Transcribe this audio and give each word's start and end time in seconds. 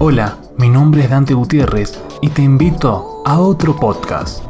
Hola, 0.00 0.38
mi 0.58 0.68
nombre 0.68 1.04
es 1.04 1.10
Dante 1.10 1.34
Gutiérrez 1.34 2.00
y 2.20 2.28
te 2.28 2.42
invito 2.42 3.22
a 3.24 3.38
otro 3.38 3.76
podcast. 3.76 4.42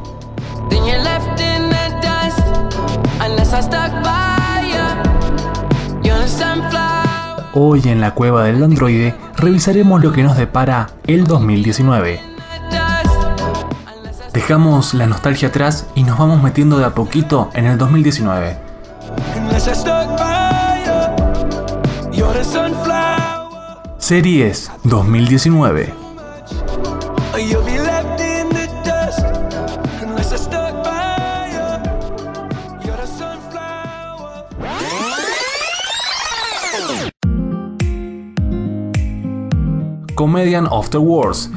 Hoy 7.52 7.82
en 7.84 8.00
la 8.00 8.14
cueva 8.14 8.44
del 8.44 8.62
androide 8.62 9.14
revisaremos 9.36 10.02
lo 10.02 10.12
que 10.12 10.22
nos 10.22 10.36
depara 10.38 10.88
el 11.06 11.24
2019. 11.24 12.20
Dust 12.70 13.14
unless 13.86 14.20
I 14.20 14.32
Dejamos 14.32 14.94
la 14.94 15.06
nostalgia 15.06 15.48
atrás 15.48 15.86
y 15.94 16.04
nos 16.04 16.18
vamos 16.18 16.42
metiendo 16.42 16.78
de 16.78 16.86
a 16.86 16.94
poquito 16.94 17.50
en 17.52 17.66
el 17.66 17.76
2019. 17.76 18.56
The 32.98 33.06
sunflower. 33.06 34.44
Comedian 40.14 40.66
of 40.66 40.90
the 40.90 40.98
Wars. 40.98 41.48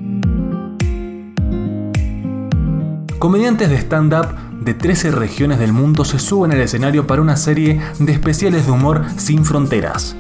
Comediantes 3.20 3.70
de 3.70 3.76
stand-up 3.76 4.28
de 4.62 4.74
13 4.74 5.12
regiones 5.12 5.60
del 5.60 5.74
mundo 5.74 6.06
se 6.06 6.18
suben 6.18 6.54
al 6.54 6.62
escenario 6.62 7.08
para 7.08 7.22
una 7.22 7.36
serie 7.36 7.82
de 8.00 8.14
especiales 8.14 8.66
de 8.66 8.72
humor 8.72 9.04
sin 9.18 9.44
fronteras. 9.44 10.16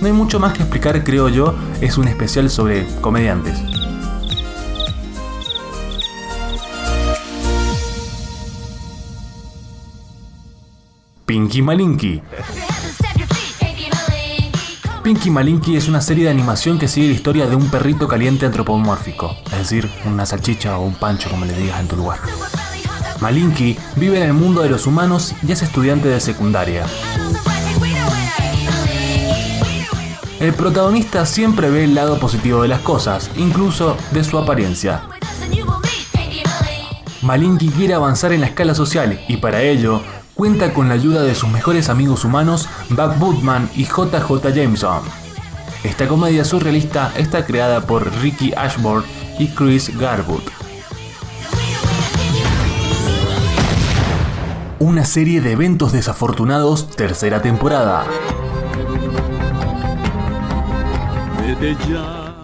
No 0.00 0.06
hay 0.06 0.12
mucho 0.12 0.40
más 0.40 0.54
que 0.54 0.62
explicar, 0.62 1.04
creo 1.04 1.28
yo, 1.28 1.54
es 1.82 1.98
un 1.98 2.08
especial 2.08 2.48
sobre 2.48 2.86
comediantes. 3.02 3.58
Pinky 11.26 11.60
Malinky. 11.60 12.22
Pinky 15.04 15.30
Malinky 15.30 15.76
es 15.76 15.86
una 15.86 16.00
serie 16.00 16.24
de 16.24 16.30
animación 16.30 16.78
que 16.78 16.88
sigue 16.88 17.08
la 17.08 17.14
historia 17.14 17.46
de 17.46 17.56
un 17.56 17.70
perrito 17.70 18.08
caliente 18.08 18.46
antropomórfico, 18.46 19.36
es 19.52 19.58
decir, 19.58 19.90
una 20.06 20.24
salchicha 20.24 20.78
o 20.78 20.86
un 20.86 20.94
pancho 20.94 21.30
como 21.30 21.44
le 21.44 21.52
digas 21.52 21.78
en 21.78 21.88
tu 21.88 21.96
lugar. 21.96 22.20
Malinky 23.20 23.76
vive 23.96 24.16
en 24.16 24.24
el 24.24 24.32
mundo 24.32 24.62
de 24.62 24.70
los 24.70 24.86
humanos 24.86 25.34
y 25.46 25.52
es 25.52 25.62
estudiante 25.62 26.08
de 26.08 26.20
secundaria. 26.20 26.86
El 30.40 30.54
protagonista 30.54 31.26
siempre 31.26 31.68
ve 31.68 31.84
el 31.84 31.94
lado 31.94 32.18
positivo 32.18 32.62
de 32.62 32.68
las 32.68 32.80
cosas, 32.80 33.30
incluso 33.36 33.94
de 34.10 34.24
su 34.24 34.38
apariencia. 34.38 35.02
Malinky 37.20 37.68
quiere 37.68 37.92
avanzar 37.92 38.32
en 38.32 38.40
la 38.40 38.46
escala 38.46 38.74
social 38.74 39.20
y 39.28 39.36
para 39.36 39.60
ello 39.60 40.00
cuenta 40.32 40.72
con 40.72 40.88
la 40.88 40.94
ayuda 40.94 41.24
de 41.24 41.34
sus 41.34 41.50
mejores 41.50 41.90
amigos 41.90 42.24
humanos 42.24 42.70
Buck 42.88 43.20
Woodman 43.20 43.68
y 43.76 43.84
JJ 43.84 44.54
Jameson. 44.54 45.02
Esta 45.84 46.08
comedia 46.08 46.46
surrealista 46.46 47.12
está 47.18 47.44
creada 47.44 47.82
por 47.82 48.10
Ricky 48.22 48.54
Ashford 48.56 49.04
y 49.38 49.48
Chris 49.48 49.94
Garwood. 49.98 50.44
Una 54.78 55.04
serie 55.04 55.42
de 55.42 55.52
eventos 55.52 55.92
desafortunados, 55.92 56.88
tercera 56.88 57.42
temporada. 57.42 58.06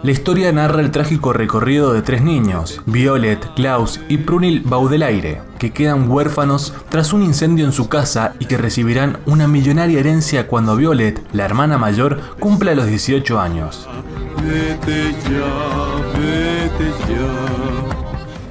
La 0.02 0.10
historia 0.10 0.52
narra 0.52 0.82
el 0.82 0.90
trágico 0.90 1.32
recorrido 1.32 1.94
de 1.94 2.02
tres 2.02 2.20
niños, 2.20 2.82
Violet, 2.84 3.54
Klaus 3.54 3.98
y 4.08 4.18
Prunil 4.18 4.60
Baudelaire, 4.60 5.40
que 5.58 5.72
quedan 5.72 6.10
huérfanos 6.10 6.74
tras 6.90 7.14
un 7.14 7.22
incendio 7.22 7.64
en 7.64 7.72
su 7.72 7.88
casa 7.88 8.34
y 8.40 8.44
que 8.44 8.58
recibirán 8.58 9.18
una 9.24 9.48
millonaria 9.48 10.00
herencia 10.00 10.46
cuando 10.46 10.76
Violet, 10.76 11.24
la 11.32 11.46
hermana 11.46 11.78
mayor, 11.78 12.20
cumpla 12.38 12.74
los 12.74 12.88
18 12.88 13.40
años. 13.40 13.88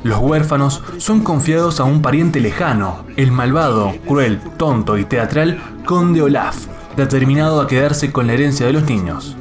Los 0.04 0.20
huérfanos 0.20 0.84
son 0.98 1.22
confiados 1.22 1.80
a 1.80 1.84
un 1.84 2.02
pariente 2.02 2.40
lejano, 2.40 3.06
el 3.18 3.32
malvado, 3.32 3.94
cruel, 4.08 4.40
tonto 4.58 4.98
y 4.98 5.06
teatral 5.06 5.62
conde 5.86 6.24
Olaf, 6.24 6.68
determinado 6.96 7.62
a 7.62 7.68
quedarse 7.68 8.12
con 8.12 8.28
la 8.28 8.34
herencia 8.34 8.66
de 8.66 8.74
los 8.74 8.84
niños. 8.84 9.36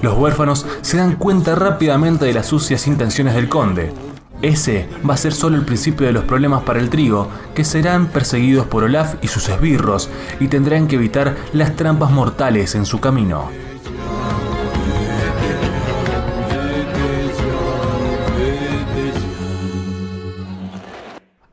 Los 0.00 0.16
huérfanos 0.16 0.66
se 0.80 0.96
dan 0.96 1.16
cuenta 1.16 1.54
rápidamente 1.54 2.24
de 2.24 2.34
las 2.34 2.46
sucias 2.46 2.86
intenciones 2.86 3.34
del 3.34 3.48
conde. 3.48 3.92
Ese 4.42 4.88
va 5.08 5.14
a 5.14 5.16
ser 5.16 5.32
solo 5.32 5.56
el 5.56 5.64
principio 5.64 6.06
de 6.06 6.12
los 6.12 6.24
problemas 6.24 6.62
para 6.62 6.80
el 6.80 6.90
trigo, 6.90 7.28
que 7.54 7.64
serán 7.64 8.08
perseguidos 8.08 8.66
por 8.66 8.82
Olaf 8.82 9.14
y 9.22 9.28
sus 9.28 9.48
esbirros 9.48 10.10
y 10.40 10.48
tendrán 10.48 10.88
que 10.88 10.96
evitar 10.96 11.36
las 11.52 11.76
trampas 11.76 12.10
mortales 12.10 12.74
en 12.74 12.84
su 12.84 12.98
camino. 12.98 13.50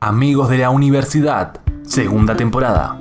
Amigos 0.00 0.48
de 0.48 0.58
la 0.58 0.70
Universidad, 0.70 1.60
segunda 1.82 2.34
temporada. 2.34 2.98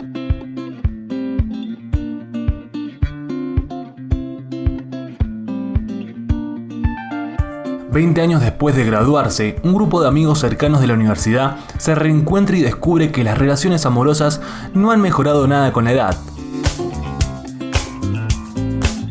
Veinte 7.92 8.22
años 8.22 8.42
después 8.42 8.76
de 8.76 8.86
graduarse, 8.86 9.60
un 9.64 9.74
grupo 9.74 10.00
de 10.00 10.08
amigos 10.08 10.38
cercanos 10.40 10.80
de 10.80 10.86
la 10.86 10.94
universidad 10.94 11.58
se 11.80 11.96
reencuentra 11.96 12.56
y 12.56 12.62
descubre 12.62 13.12
que 13.12 13.24
las 13.24 13.36
relaciones 13.36 13.84
amorosas 13.88 14.42
no 14.76 14.92
han 14.92 15.02
mejorado 15.02 15.48
nada 15.48 15.74
con 15.74 15.86
la 15.86 15.94
edad. 15.94 16.18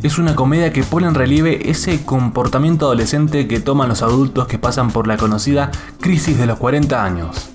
Es 0.05 0.17
una 0.19 0.37
comedia 0.37 0.73
que 0.73 0.85
pone 0.85 1.09
en 1.09 1.17
relieve 1.17 1.69
ese 1.69 2.05
comportamiento 2.05 2.87
adolescente 2.87 3.49
que 3.49 3.59
toman 3.59 3.89
los 3.89 4.03
adultos 4.03 4.47
que 4.47 4.61
pasan 4.61 4.93
por 4.93 5.09
la 5.09 5.17
conocida 5.17 5.73
crisis 6.01 6.39
de 6.39 6.47
los 6.47 6.59
40 6.59 7.05
años. 7.05 7.51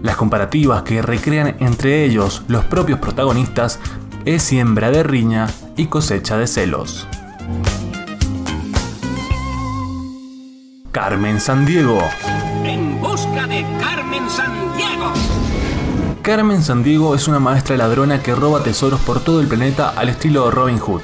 Las 0.00 0.14
comparativas 0.14 0.82
que 0.82 1.02
recrean 1.02 1.56
entre 1.58 2.04
ellos 2.04 2.44
los 2.46 2.64
propios 2.66 3.00
protagonistas 3.00 3.80
es 4.24 4.44
siembra 4.44 4.92
de 4.92 5.02
riña 5.02 5.48
y 5.76 5.86
cosecha 5.86 6.38
de 6.38 6.46
celos. 6.46 7.08
Carmen 10.92 11.40
Sandiego. 11.40 12.02
En 12.64 13.00
busca 13.00 13.46
de 13.46 13.64
Carmen 13.80 14.28
Sandiego. 14.28 15.10
Carmen 16.20 16.62
Sandiego 16.62 17.14
es 17.14 17.28
una 17.28 17.38
maestra 17.38 17.78
ladrona 17.78 18.22
que 18.22 18.34
roba 18.34 18.62
tesoros 18.62 19.00
por 19.00 19.24
todo 19.24 19.40
el 19.40 19.48
planeta 19.48 19.88
al 19.88 20.10
estilo 20.10 20.50
Robin 20.50 20.78
Hood. 20.78 21.00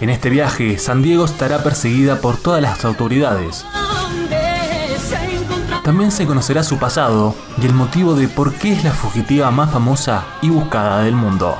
En 0.00 0.10
este 0.10 0.28
viaje, 0.28 0.78
Sandiego 0.78 1.24
estará 1.24 1.62
perseguida 1.62 2.20
por 2.20 2.36
todas 2.36 2.60
las 2.60 2.84
autoridades. 2.84 3.64
También 5.84 6.10
se 6.10 6.26
conocerá 6.26 6.64
su 6.64 6.76
pasado 6.78 7.36
y 7.62 7.66
el 7.66 7.72
motivo 7.72 8.14
de 8.16 8.26
por 8.26 8.52
qué 8.52 8.72
es 8.72 8.82
la 8.82 8.90
fugitiva 8.90 9.52
más 9.52 9.70
famosa 9.70 10.24
y 10.42 10.50
buscada 10.50 11.02
del 11.02 11.14
mundo. 11.14 11.56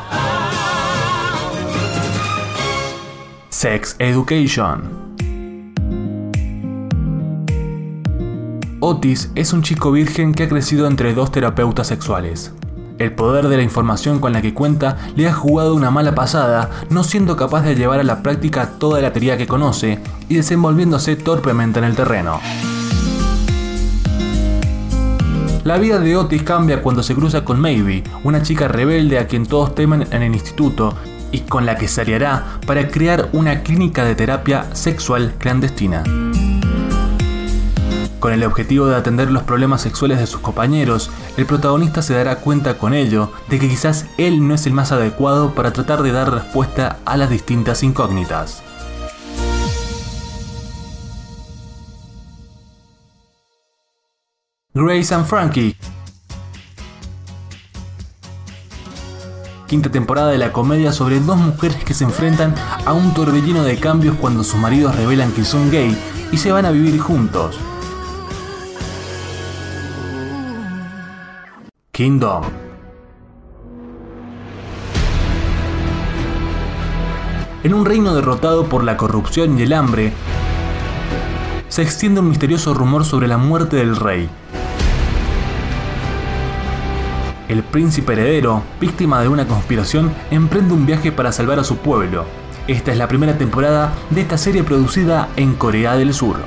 Sex 3.58 3.96
Education. 3.98 5.16
Otis 8.80 9.30
es 9.34 9.54
un 9.54 9.62
chico 9.62 9.92
virgen 9.92 10.34
que 10.34 10.42
ha 10.42 10.48
crecido 10.50 10.86
entre 10.86 11.14
dos 11.14 11.32
terapeutas 11.32 11.86
sexuales. 11.86 12.52
El 12.98 13.14
poder 13.14 13.48
de 13.48 13.56
la 13.56 13.62
información 13.62 14.18
con 14.18 14.34
la 14.34 14.42
que 14.42 14.52
cuenta 14.52 14.98
le 15.16 15.26
ha 15.26 15.32
jugado 15.32 15.74
una 15.74 15.90
mala 15.90 16.14
pasada, 16.14 16.68
no 16.90 17.02
siendo 17.02 17.34
capaz 17.38 17.62
de 17.62 17.74
llevar 17.74 17.98
a 17.98 18.04
la 18.04 18.22
práctica 18.22 18.72
toda 18.78 19.00
la 19.00 19.14
teoría 19.14 19.38
que 19.38 19.46
conoce 19.46 20.00
y 20.28 20.34
desenvolviéndose 20.34 21.16
torpemente 21.16 21.78
en 21.78 21.86
el 21.86 21.96
terreno. 21.96 22.40
La 25.64 25.78
vida 25.78 25.98
de 25.98 26.14
Otis 26.14 26.42
cambia 26.42 26.82
cuando 26.82 27.02
se 27.02 27.14
cruza 27.14 27.42
con 27.42 27.58
Maybe, 27.58 28.04
una 28.22 28.42
chica 28.42 28.68
rebelde 28.68 29.18
a 29.18 29.26
quien 29.26 29.46
todos 29.46 29.74
temen 29.74 30.06
en 30.10 30.22
el 30.22 30.34
instituto 30.34 30.94
y 31.32 31.40
con 31.40 31.66
la 31.66 31.76
que 31.76 31.88
se 31.88 32.00
aliará 32.00 32.58
para 32.66 32.88
crear 32.88 33.28
una 33.32 33.62
clínica 33.62 34.04
de 34.04 34.14
terapia 34.14 34.74
sexual 34.74 35.34
clandestina. 35.38 36.02
Con 38.20 38.32
el 38.32 38.44
objetivo 38.44 38.86
de 38.86 38.96
atender 38.96 39.30
los 39.30 39.42
problemas 39.42 39.82
sexuales 39.82 40.18
de 40.18 40.26
sus 40.26 40.40
compañeros, 40.40 41.10
el 41.36 41.46
protagonista 41.46 42.02
se 42.02 42.14
dará 42.14 42.36
cuenta 42.36 42.78
con 42.78 42.94
ello 42.94 43.30
de 43.48 43.58
que 43.58 43.68
quizás 43.68 44.06
él 44.16 44.46
no 44.48 44.54
es 44.54 44.66
el 44.66 44.72
más 44.72 44.90
adecuado 44.90 45.54
para 45.54 45.72
tratar 45.72 46.02
de 46.02 46.12
dar 46.12 46.32
respuesta 46.32 46.98
a 47.04 47.16
las 47.16 47.30
distintas 47.30 47.82
incógnitas. 47.82 48.62
Grace 54.74 55.14
and 55.14 55.24
Frankie 55.24 55.76
quinta 59.66 59.90
temporada 59.90 60.30
de 60.30 60.38
la 60.38 60.52
comedia 60.52 60.92
sobre 60.92 61.20
dos 61.20 61.36
mujeres 61.36 61.82
que 61.84 61.94
se 61.94 62.04
enfrentan 62.04 62.54
a 62.84 62.92
un 62.92 63.12
torbellino 63.14 63.64
de 63.64 63.78
cambios 63.78 64.16
cuando 64.16 64.44
sus 64.44 64.60
maridos 64.60 64.94
revelan 64.94 65.32
que 65.32 65.44
son 65.44 65.70
gay 65.70 65.96
y 66.32 66.38
se 66.38 66.52
van 66.52 66.64
a 66.64 66.70
vivir 66.70 67.00
juntos. 67.00 67.58
Kingdom. 71.90 72.44
En 77.64 77.74
un 77.74 77.84
reino 77.84 78.14
derrotado 78.14 78.66
por 78.66 78.84
la 78.84 78.96
corrupción 78.96 79.58
y 79.58 79.62
el 79.62 79.72
hambre, 79.72 80.12
se 81.68 81.82
extiende 81.82 82.20
un 82.20 82.28
misterioso 82.28 82.74
rumor 82.74 83.04
sobre 83.04 83.26
la 83.26 83.38
muerte 83.38 83.76
del 83.76 83.96
rey. 83.96 84.30
El 87.48 87.62
príncipe 87.62 88.14
heredero, 88.14 88.64
víctima 88.80 89.22
de 89.22 89.28
una 89.28 89.46
conspiración, 89.46 90.12
emprende 90.32 90.74
un 90.74 90.84
viaje 90.84 91.12
para 91.12 91.30
salvar 91.30 91.60
a 91.60 91.64
su 91.64 91.76
pueblo. 91.76 92.24
Esta 92.66 92.90
es 92.90 92.98
la 92.98 93.06
primera 93.06 93.38
temporada 93.38 93.94
de 94.10 94.22
esta 94.22 94.36
serie 94.36 94.64
producida 94.64 95.28
en 95.36 95.54
Corea 95.54 95.94
del 95.96 96.12
Sur. 96.12 96.38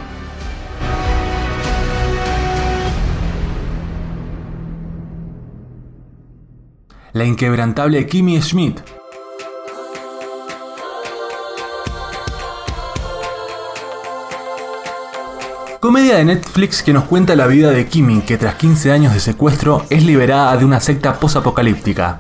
La 7.14 7.24
inquebrantable 7.24 8.06
Kimmy 8.06 8.42
Schmidt 8.42 8.99
Comedia 15.90 16.18
de 16.18 16.26
Netflix 16.26 16.84
que 16.84 16.94
nos 16.94 17.06
cuenta 17.06 17.36
la 17.36 17.48
vida 17.48 17.72
de 17.72 17.88
Kimi, 17.88 18.22
que 18.22 18.38
tras 18.38 18.54
15 18.54 18.92
años 18.92 19.12
de 19.12 19.20
secuestro 19.20 19.88
es 19.90 20.06
liberada 20.06 20.56
de 20.56 20.64
una 20.64 20.80
secta 20.80 21.20
posapocalíptica. 21.20 22.20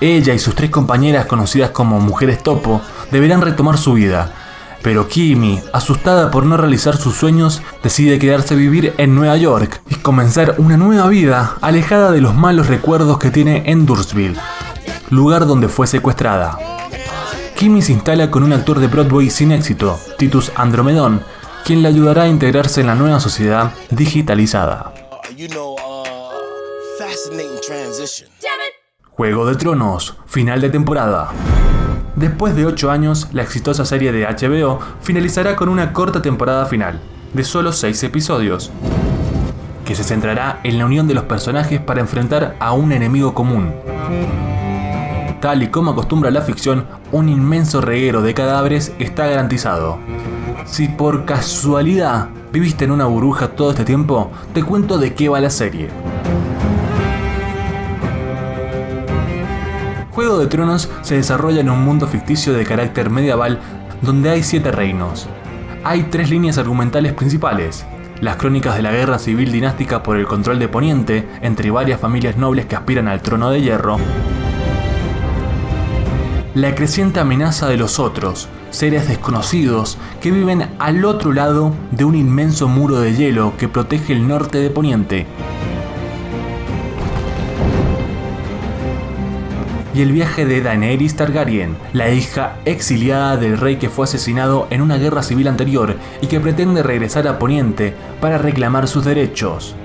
Ella 0.00 0.34
y 0.34 0.38
sus 0.38 0.54
tres 0.54 0.70
compañeras 0.70 1.26
conocidas 1.26 1.70
como 1.70 1.98
Mujeres 1.98 2.44
Topo 2.44 2.80
deberán 3.10 3.40
retomar 3.40 3.76
su 3.76 3.94
vida, 3.94 4.32
pero 4.82 5.08
Kimi, 5.08 5.60
asustada 5.72 6.30
por 6.30 6.46
no 6.46 6.56
realizar 6.56 6.96
sus 6.96 7.16
sueños, 7.16 7.60
decide 7.82 8.20
quedarse 8.20 8.54
a 8.54 8.56
vivir 8.56 8.94
en 8.98 9.16
Nueva 9.16 9.36
York 9.36 9.82
y 9.90 9.96
comenzar 9.96 10.54
una 10.58 10.76
nueva 10.76 11.08
vida 11.08 11.56
alejada 11.60 12.12
de 12.12 12.20
los 12.20 12.36
malos 12.36 12.68
recuerdos 12.68 13.18
que 13.18 13.32
tiene 13.32 13.64
en 13.66 13.84
Dursville, 13.84 14.38
lugar 15.10 15.48
donde 15.48 15.66
fue 15.66 15.88
secuestrada. 15.88 16.56
Kimi 17.56 17.82
se 17.82 17.94
instala 17.94 18.30
con 18.30 18.44
un 18.44 18.52
actor 18.52 18.78
de 18.78 18.86
Broadway 18.86 19.28
sin 19.28 19.50
éxito, 19.50 19.98
Titus 20.18 20.52
Andromedon, 20.54 21.24
quien 21.64 21.82
le 21.82 21.88
ayudará 21.88 22.22
a 22.22 22.28
integrarse 22.28 22.80
en 22.80 22.88
la 22.88 22.94
nueva 22.94 23.20
sociedad 23.20 23.72
digitalizada. 23.90 24.92
Juego 29.10 29.46
de 29.46 29.54
Tronos, 29.54 30.16
final 30.26 30.60
de 30.60 30.70
temporada. 30.70 31.30
Después 32.16 32.56
de 32.56 32.66
8 32.66 32.90
años, 32.90 33.28
la 33.32 33.42
exitosa 33.42 33.84
serie 33.84 34.12
de 34.12 34.26
HBO 34.26 34.80
finalizará 35.00 35.56
con 35.56 35.68
una 35.68 35.92
corta 35.92 36.20
temporada 36.20 36.66
final, 36.66 37.00
de 37.32 37.44
solo 37.44 37.72
6 37.72 38.02
episodios, 38.02 38.70
que 39.84 39.94
se 39.94 40.04
centrará 40.04 40.60
en 40.64 40.78
la 40.78 40.86
unión 40.86 41.06
de 41.08 41.14
los 41.14 41.24
personajes 41.24 41.80
para 41.80 42.00
enfrentar 42.00 42.56
a 42.58 42.72
un 42.72 42.92
enemigo 42.92 43.34
común. 43.34 43.72
Tal 45.40 45.62
y 45.62 45.68
como 45.68 45.92
acostumbra 45.92 46.30
la 46.30 46.42
ficción, 46.42 46.86
un 47.10 47.28
inmenso 47.28 47.80
reguero 47.80 48.22
de 48.22 48.34
cadáveres 48.34 48.92
está 48.98 49.26
garantizado, 49.26 49.98
si 50.64 50.88
por 50.88 51.24
casualidad 51.24 52.28
viviste 52.52 52.84
en 52.84 52.90
una 52.90 53.06
burbuja 53.06 53.48
todo 53.48 53.70
este 53.70 53.84
tiempo, 53.84 54.30
te 54.52 54.62
cuento 54.62 54.98
de 54.98 55.14
qué 55.14 55.28
va 55.28 55.40
la 55.40 55.50
serie. 55.50 55.88
Juego 60.10 60.38
de 60.38 60.46
Tronos 60.46 60.90
se 61.00 61.16
desarrolla 61.16 61.60
en 61.60 61.70
un 61.70 61.82
mundo 61.82 62.06
ficticio 62.06 62.52
de 62.52 62.64
carácter 62.64 63.08
medieval 63.08 63.60
donde 64.02 64.30
hay 64.30 64.42
siete 64.42 64.70
reinos. 64.70 65.26
Hay 65.84 66.04
tres 66.04 66.30
líneas 66.30 66.58
argumentales 66.58 67.12
principales. 67.14 67.86
Las 68.20 68.36
crónicas 68.36 68.76
de 68.76 68.82
la 68.82 68.92
guerra 68.92 69.18
civil 69.18 69.50
dinástica 69.50 70.02
por 70.02 70.16
el 70.16 70.26
control 70.26 70.58
de 70.58 70.68
Poniente 70.68 71.28
entre 71.40 71.70
varias 71.70 71.98
familias 71.98 72.36
nobles 72.36 72.66
que 72.66 72.76
aspiran 72.76 73.08
al 73.08 73.22
trono 73.22 73.50
de 73.50 73.62
hierro. 73.62 73.96
La 76.54 76.74
creciente 76.74 77.18
amenaza 77.18 77.66
de 77.66 77.78
los 77.78 77.98
otros, 77.98 78.48
seres 78.72 79.06
desconocidos 79.06 79.98
que 80.20 80.32
viven 80.32 80.68
al 80.78 81.04
otro 81.04 81.32
lado 81.32 81.72
de 81.92 82.04
un 82.04 82.16
inmenso 82.16 82.68
muro 82.68 83.00
de 83.00 83.14
hielo 83.14 83.52
que 83.58 83.68
protege 83.68 84.12
el 84.12 84.26
norte 84.26 84.58
de 84.58 84.70
Poniente. 84.70 85.26
Y 89.94 90.00
el 90.00 90.10
viaje 90.10 90.46
de 90.46 90.62
Daenerys 90.62 91.16
Targaryen, 91.16 91.76
la 91.92 92.10
hija 92.10 92.56
exiliada 92.64 93.36
del 93.36 93.58
rey 93.58 93.76
que 93.76 93.90
fue 93.90 94.04
asesinado 94.04 94.66
en 94.70 94.80
una 94.80 94.96
guerra 94.96 95.22
civil 95.22 95.48
anterior 95.48 95.96
y 96.22 96.28
que 96.28 96.40
pretende 96.40 96.82
regresar 96.82 97.28
a 97.28 97.38
Poniente 97.38 97.94
para 98.20 98.38
reclamar 98.38 98.88
sus 98.88 99.04
derechos. 99.04 99.76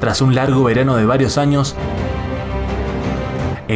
Tras 0.00 0.20
un 0.20 0.34
largo 0.34 0.64
verano 0.64 0.96
de 0.96 1.06
varios 1.06 1.38
años, 1.38 1.76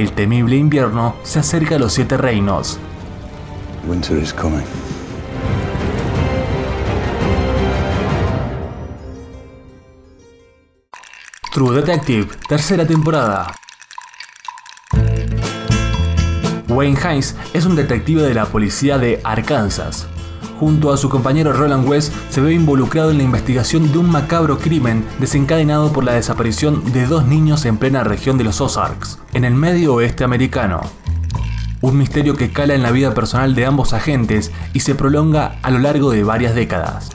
el 0.00 0.12
temible 0.12 0.56
invierno 0.56 1.16
se 1.22 1.38
acerca 1.38 1.76
a 1.76 1.78
los 1.78 1.94
siete 1.94 2.18
reinos. 2.18 2.78
Winter 3.86 4.18
is 4.18 4.32
coming. 4.32 4.64
True 11.52 11.80
Detective, 11.80 12.28
tercera 12.46 12.86
temporada. 12.86 13.54
Wayne 16.68 16.98
Hines 17.00 17.34
es 17.54 17.64
un 17.64 17.74
detective 17.74 18.22
de 18.22 18.34
la 18.34 18.44
policía 18.44 18.98
de 18.98 19.22
Arkansas, 19.24 20.06
junto 20.58 20.92
a 20.92 20.96
su 20.96 21.08
compañero 21.08 21.52
Roland 21.52 21.88
West, 21.88 22.12
se 22.30 22.40
ve 22.40 22.52
involucrado 22.54 23.10
en 23.10 23.18
la 23.18 23.24
investigación 23.24 23.92
de 23.92 23.98
un 23.98 24.10
macabro 24.10 24.58
crimen 24.58 25.04
desencadenado 25.18 25.92
por 25.92 26.04
la 26.04 26.14
desaparición 26.14 26.92
de 26.92 27.06
dos 27.06 27.26
niños 27.26 27.64
en 27.64 27.76
plena 27.76 28.04
región 28.04 28.38
de 28.38 28.44
los 28.44 28.60
Ozarks, 28.60 29.18
en 29.32 29.44
el 29.44 29.54
medio 29.54 29.94
oeste 29.94 30.24
americano. 30.24 30.80
Un 31.80 31.98
misterio 31.98 32.36
que 32.36 32.50
cala 32.50 32.74
en 32.74 32.82
la 32.82 32.90
vida 32.90 33.14
personal 33.14 33.54
de 33.54 33.66
ambos 33.66 33.92
agentes 33.92 34.50
y 34.72 34.80
se 34.80 34.94
prolonga 34.94 35.58
a 35.62 35.70
lo 35.70 35.78
largo 35.78 36.10
de 36.10 36.24
varias 36.24 36.54
décadas. 36.54 37.10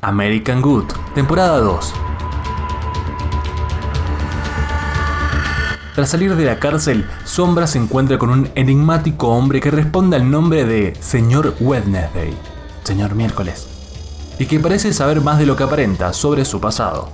American 0.00 0.60
Good, 0.60 0.84
temporada 1.14 1.60
2. 1.60 2.13
Tras 5.94 6.10
salir 6.10 6.34
de 6.34 6.44
la 6.44 6.58
cárcel, 6.58 7.08
Sombra 7.24 7.68
se 7.68 7.78
encuentra 7.78 8.18
con 8.18 8.30
un 8.30 8.50
enigmático 8.56 9.28
hombre 9.28 9.60
que 9.60 9.70
responde 9.70 10.16
al 10.16 10.28
nombre 10.28 10.64
de 10.64 10.92
Señor 10.98 11.54
Wednesday, 11.60 12.34
Señor 12.82 13.14
Miércoles, 13.14 13.68
y 14.40 14.46
que 14.46 14.58
parece 14.58 14.92
saber 14.92 15.20
más 15.20 15.38
de 15.38 15.46
lo 15.46 15.54
que 15.54 15.62
aparenta 15.62 16.12
sobre 16.12 16.44
su 16.44 16.60
pasado. 16.60 17.10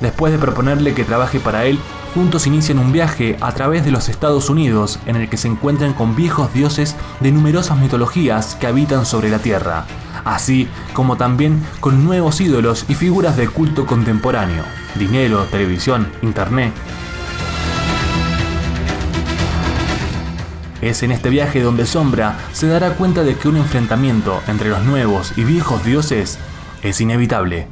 Después 0.00 0.32
de 0.32 0.40
proponerle 0.40 0.92
que 0.92 1.04
trabaje 1.04 1.38
para 1.38 1.66
él, 1.66 1.78
juntos 2.14 2.48
inician 2.48 2.80
un 2.80 2.90
viaje 2.90 3.36
a 3.40 3.52
través 3.52 3.84
de 3.84 3.92
los 3.92 4.08
Estados 4.08 4.50
Unidos 4.50 4.98
en 5.06 5.14
el 5.14 5.28
que 5.28 5.36
se 5.36 5.46
encuentran 5.46 5.92
con 5.92 6.16
viejos 6.16 6.52
dioses 6.52 6.96
de 7.20 7.30
numerosas 7.30 7.78
mitologías 7.78 8.56
que 8.56 8.66
habitan 8.66 9.06
sobre 9.06 9.30
la 9.30 9.38
Tierra, 9.38 9.86
así 10.34 10.68
como 10.92 11.16
también 11.16 11.62
con 11.80 12.04
nuevos 12.04 12.40
ídolos 12.40 12.84
y 12.88 12.94
figuras 12.94 13.36
de 13.36 13.48
culto 13.48 13.86
contemporáneo 13.86 14.64
dinero, 14.98 15.44
televisión, 15.50 16.08
internet. 16.22 16.72
Es 20.80 21.02
en 21.02 21.10
este 21.10 21.28
viaje 21.28 21.60
donde 21.60 21.86
Sombra 21.86 22.38
se 22.52 22.68
dará 22.68 22.94
cuenta 22.94 23.24
de 23.24 23.36
que 23.36 23.48
un 23.48 23.56
enfrentamiento 23.56 24.40
entre 24.46 24.68
los 24.68 24.84
nuevos 24.84 25.32
y 25.36 25.44
viejos 25.44 25.84
dioses 25.84 26.38
es 26.82 27.00
inevitable. 27.00 27.66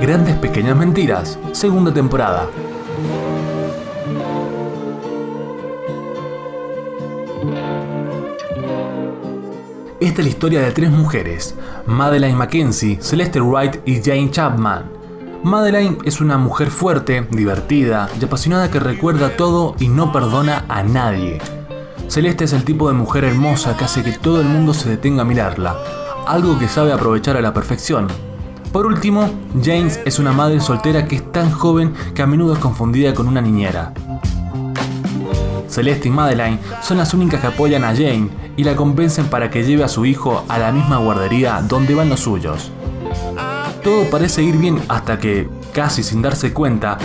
Grandes 0.00 0.36
Pequeñas 0.36 0.76
Mentiras, 0.76 1.38
segunda 1.52 1.94
temporada. 1.94 2.46
Esta 10.14 10.22
es 10.22 10.26
la 10.26 10.32
historia 10.32 10.60
de 10.60 10.70
tres 10.70 10.90
mujeres, 10.92 11.56
Madeleine 11.86 12.36
Mackenzie, 12.36 12.98
Celeste 13.02 13.40
Wright 13.40 13.78
y 13.84 14.00
Jane 14.00 14.30
Chapman. 14.30 14.84
Madeleine 15.42 15.98
es 16.04 16.20
una 16.20 16.38
mujer 16.38 16.70
fuerte, 16.70 17.26
divertida 17.32 18.08
y 18.20 18.24
apasionada 18.24 18.70
que 18.70 18.78
recuerda 18.78 19.36
todo 19.36 19.74
y 19.80 19.88
no 19.88 20.12
perdona 20.12 20.66
a 20.68 20.84
nadie. 20.84 21.40
Celeste 22.06 22.44
es 22.44 22.52
el 22.52 22.62
tipo 22.62 22.86
de 22.86 22.94
mujer 22.94 23.24
hermosa 23.24 23.76
que 23.76 23.86
hace 23.86 24.04
que 24.04 24.12
todo 24.12 24.40
el 24.40 24.46
mundo 24.46 24.72
se 24.72 24.88
detenga 24.88 25.22
a 25.22 25.24
mirarla, 25.24 25.74
algo 26.28 26.60
que 26.60 26.68
sabe 26.68 26.92
aprovechar 26.92 27.36
a 27.36 27.42
la 27.42 27.52
perfección. 27.52 28.06
Por 28.72 28.86
último, 28.86 29.28
James 29.64 29.98
es 30.04 30.20
una 30.20 30.30
madre 30.30 30.60
soltera 30.60 31.08
que 31.08 31.16
es 31.16 31.32
tan 31.32 31.50
joven 31.50 31.92
que 32.14 32.22
a 32.22 32.26
menudo 32.28 32.52
es 32.52 32.60
confundida 32.60 33.14
con 33.14 33.26
una 33.26 33.40
niñera. 33.40 33.92
Celeste 35.74 36.08
y 36.08 36.10
Madeline 36.12 36.60
son 36.82 36.98
las 36.98 37.12
únicas 37.14 37.40
que 37.40 37.48
apoyan 37.48 37.82
a 37.82 37.88
Jane 37.88 38.28
y 38.56 38.62
la 38.62 38.76
convencen 38.76 39.26
para 39.26 39.50
que 39.50 39.64
lleve 39.64 39.82
a 39.82 39.88
su 39.88 40.06
hijo 40.06 40.44
a 40.48 40.58
la 40.58 40.70
misma 40.70 40.98
guardería 40.98 41.60
donde 41.66 41.96
van 41.96 42.08
los 42.08 42.20
suyos. 42.20 42.70
Todo 43.82 44.08
parece 44.08 44.42
ir 44.42 44.56
bien 44.56 44.80
hasta 44.88 45.18
que, 45.18 45.48
casi 45.72 46.04
sin 46.04 46.22
darse 46.22 46.52
cuenta, 46.52 46.96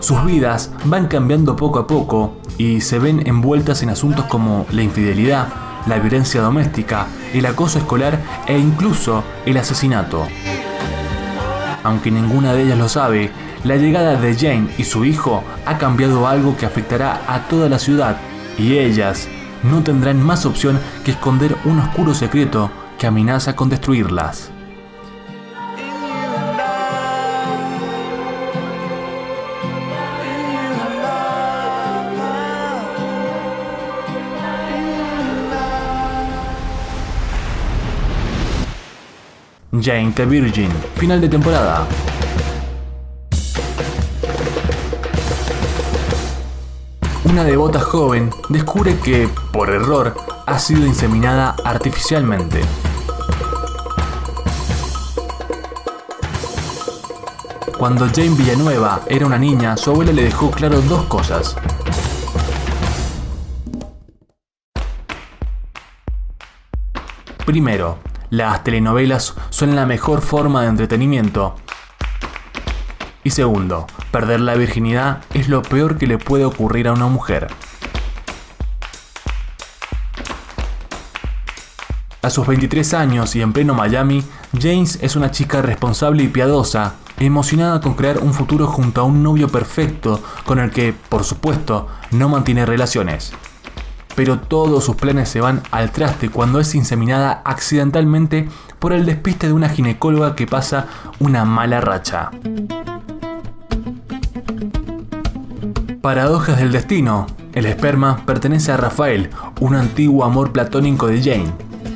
sus 0.00 0.24
vidas 0.24 0.70
van 0.84 1.08
cambiando 1.08 1.56
poco 1.56 1.78
a 1.78 1.86
poco 1.86 2.34
y 2.58 2.82
se 2.82 2.98
ven 2.98 3.26
envueltas 3.26 3.82
en 3.82 3.88
asuntos 3.88 4.26
como 4.26 4.66
la 4.70 4.82
infidelidad, 4.82 5.48
la 5.86 5.98
violencia 5.98 6.42
doméstica, 6.42 7.06
el 7.32 7.46
acoso 7.46 7.78
escolar 7.78 8.20
e 8.46 8.58
incluso 8.58 9.24
el 9.46 9.56
asesinato. 9.56 10.26
Aunque 11.82 12.10
ninguna 12.10 12.52
de 12.52 12.62
ellas 12.64 12.78
lo 12.78 12.88
sabe, 12.88 13.32
la 13.64 13.76
llegada 13.76 14.16
de 14.16 14.34
Jane 14.34 14.68
y 14.78 14.84
su 14.84 15.04
hijo 15.04 15.44
ha 15.66 15.78
cambiado 15.78 16.26
algo 16.26 16.56
que 16.56 16.66
afectará 16.66 17.22
a 17.26 17.48
toda 17.48 17.68
la 17.68 17.78
ciudad 17.78 18.16
y 18.58 18.78
ellas 18.78 19.28
no 19.62 19.82
tendrán 19.82 20.20
más 20.20 20.44
opción 20.46 20.78
que 21.04 21.12
esconder 21.12 21.56
un 21.64 21.78
oscuro 21.78 22.14
secreto 22.14 22.70
que 22.98 23.06
amenaza 23.06 23.54
con 23.54 23.68
destruirlas. 23.68 24.50
Jane 39.80 40.12
the 40.12 40.26
Virgin, 40.26 40.70
final 40.96 41.20
de 41.20 41.28
temporada. 41.28 41.86
Una 47.32 47.44
devota 47.44 47.80
joven 47.80 48.28
descubre 48.50 48.98
que, 48.98 49.26
por 49.54 49.70
error, 49.70 50.14
ha 50.44 50.58
sido 50.58 50.84
inseminada 50.84 51.56
artificialmente. 51.64 52.60
Cuando 57.78 58.06
Jane 58.08 58.36
Villanueva 58.36 59.00
era 59.06 59.24
una 59.24 59.38
niña, 59.38 59.78
su 59.78 59.92
abuela 59.92 60.12
le 60.12 60.24
dejó 60.24 60.50
claro 60.50 60.82
dos 60.82 61.04
cosas. 61.04 61.56
Primero, 67.46 67.96
las 68.28 68.62
telenovelas 68.62 69.34
son 69.48 69.74
la 69.74 69.86
mejor 69.86 70.20
forma 70.20 70.60
de 70.60 70.68
entretenimiento. 70.68 71.54
Y 73.24 73.30
segundo, 73.30 73.86
perder 74.10 74.40
la 74.40 74.54
virginidad 74.54 75.20
es 75.32 75.48
lo 75.48 75.62
peor 75.62 75.96
que 75.96 76.06
le 76.06 76.18
puede 76.18 76.44
ocurrir 76.44 76.88
a 76.88 76.92
una 76.92 77.06
mujer. 77.06 77.48
A 82.20 82.30
sus 82.30 82.46
23 82.46 82.94
años 82.94 83.34
y 83.34 83.42
en 83.42 83.52
pleno 83.52 83.74
Miami, 83.74 84.24
James 84.60 84.98
es 85.02 85.16
una 85.16 85.30
chica 85.30 85.62
responsable 85.62 86.22
y 86.22 86.28
piadosa, 86.28 86.94
emocionada 87.18 87.80
con 87.80 87.94
crear 87.94 88.18
un 88.18 88.32
futuro 88.32 88.66
junto 88.66 89.00
a 89.00 89.04
un 89.04 89.22
novio 89.22 89.48
perfecto 89.48 90.22
con 90.44 90.58
el 90.58 90.70
que, 90.70 90.92
por 90.92 91.24
supuesto, 91.24 91.88
no 92.10 92.28
mantiene 92.28 92.66
relaciones 92.66 93.32
pero 94.14 94.38
todos 94.38 94.84
sus 94.84 94.96
planes 94.96 95.28
se 95.28 95.40
van 95.40 95.62
al 95.70 95.90
traste 95.90 96.28
cuando 96.28 96.60
es 96.60 96.74
inseminada 96.74 97.42
accidentalmente 97.44 98.48
por 98.78 98.92
el 98.92 99.06
despiste 99.06 99.46
de 99.46 99.52
una 99.52 99.68
ginecóloga 99.68 100.34
que 100.34 100.46
pasa 100.46 100.86
una 101.18 101.44
mala 101.44 101.80
racha. 101.80 102.30
Paradojas 106.02 106.58
del 106.58 106.72
destino. 106.72 107.28
El 107.54 107.64
esperma 107.64 108.26
pertenece 108.26 108.72
a 108.72 108.76
Rafael, 108.76 109.30
un 109.60 109.76
antiguo 109.76 110.24
amor 110.24 110.50
platónico 110.50 111.06
de 111.06 111.22
Jane. 111.22 111.52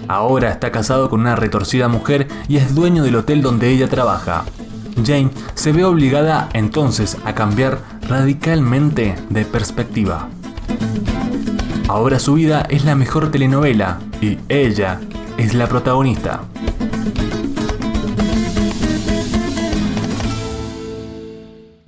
Ahora 0.07 0.51
está 0.53 0.71
casado 0.71 1.11
con 1.11 1.23
una 1.23 1.35
retorcida 1.35 1.89
mujer 1.89 2.29
y 2.47 2.59
es 2.59 2.73
dueño 2.73 3.03
del 3.03 3.17
hotel 3.17 3.43
donde 3.43 3.69
ella 3.69 3.89
trabaja. 3.89 4.45
Jane 5.05 5.31
se 5.55 5.73
ve 5.73 5.85
obligada 5.85 6.49
entonces 6.53 7.17
a 7.25 7.35
cambiar 7.35 7.81
radicalmente 8.09 9.17
de 9.29 9.45
perspectiva. 9.45 10.29
Ahora 11.89 12.21
su 12.21 12.35
vida 12.35 12.65
es 12.71 12.85
la 12.85 12.95
mejor 12.95 13.33
telenovela 13.33 13.99
y 14.21 14.39
ella 14.49 15.01
es 15.37 15.53
la 15.53 15.67
protagonista. 15.67 16.43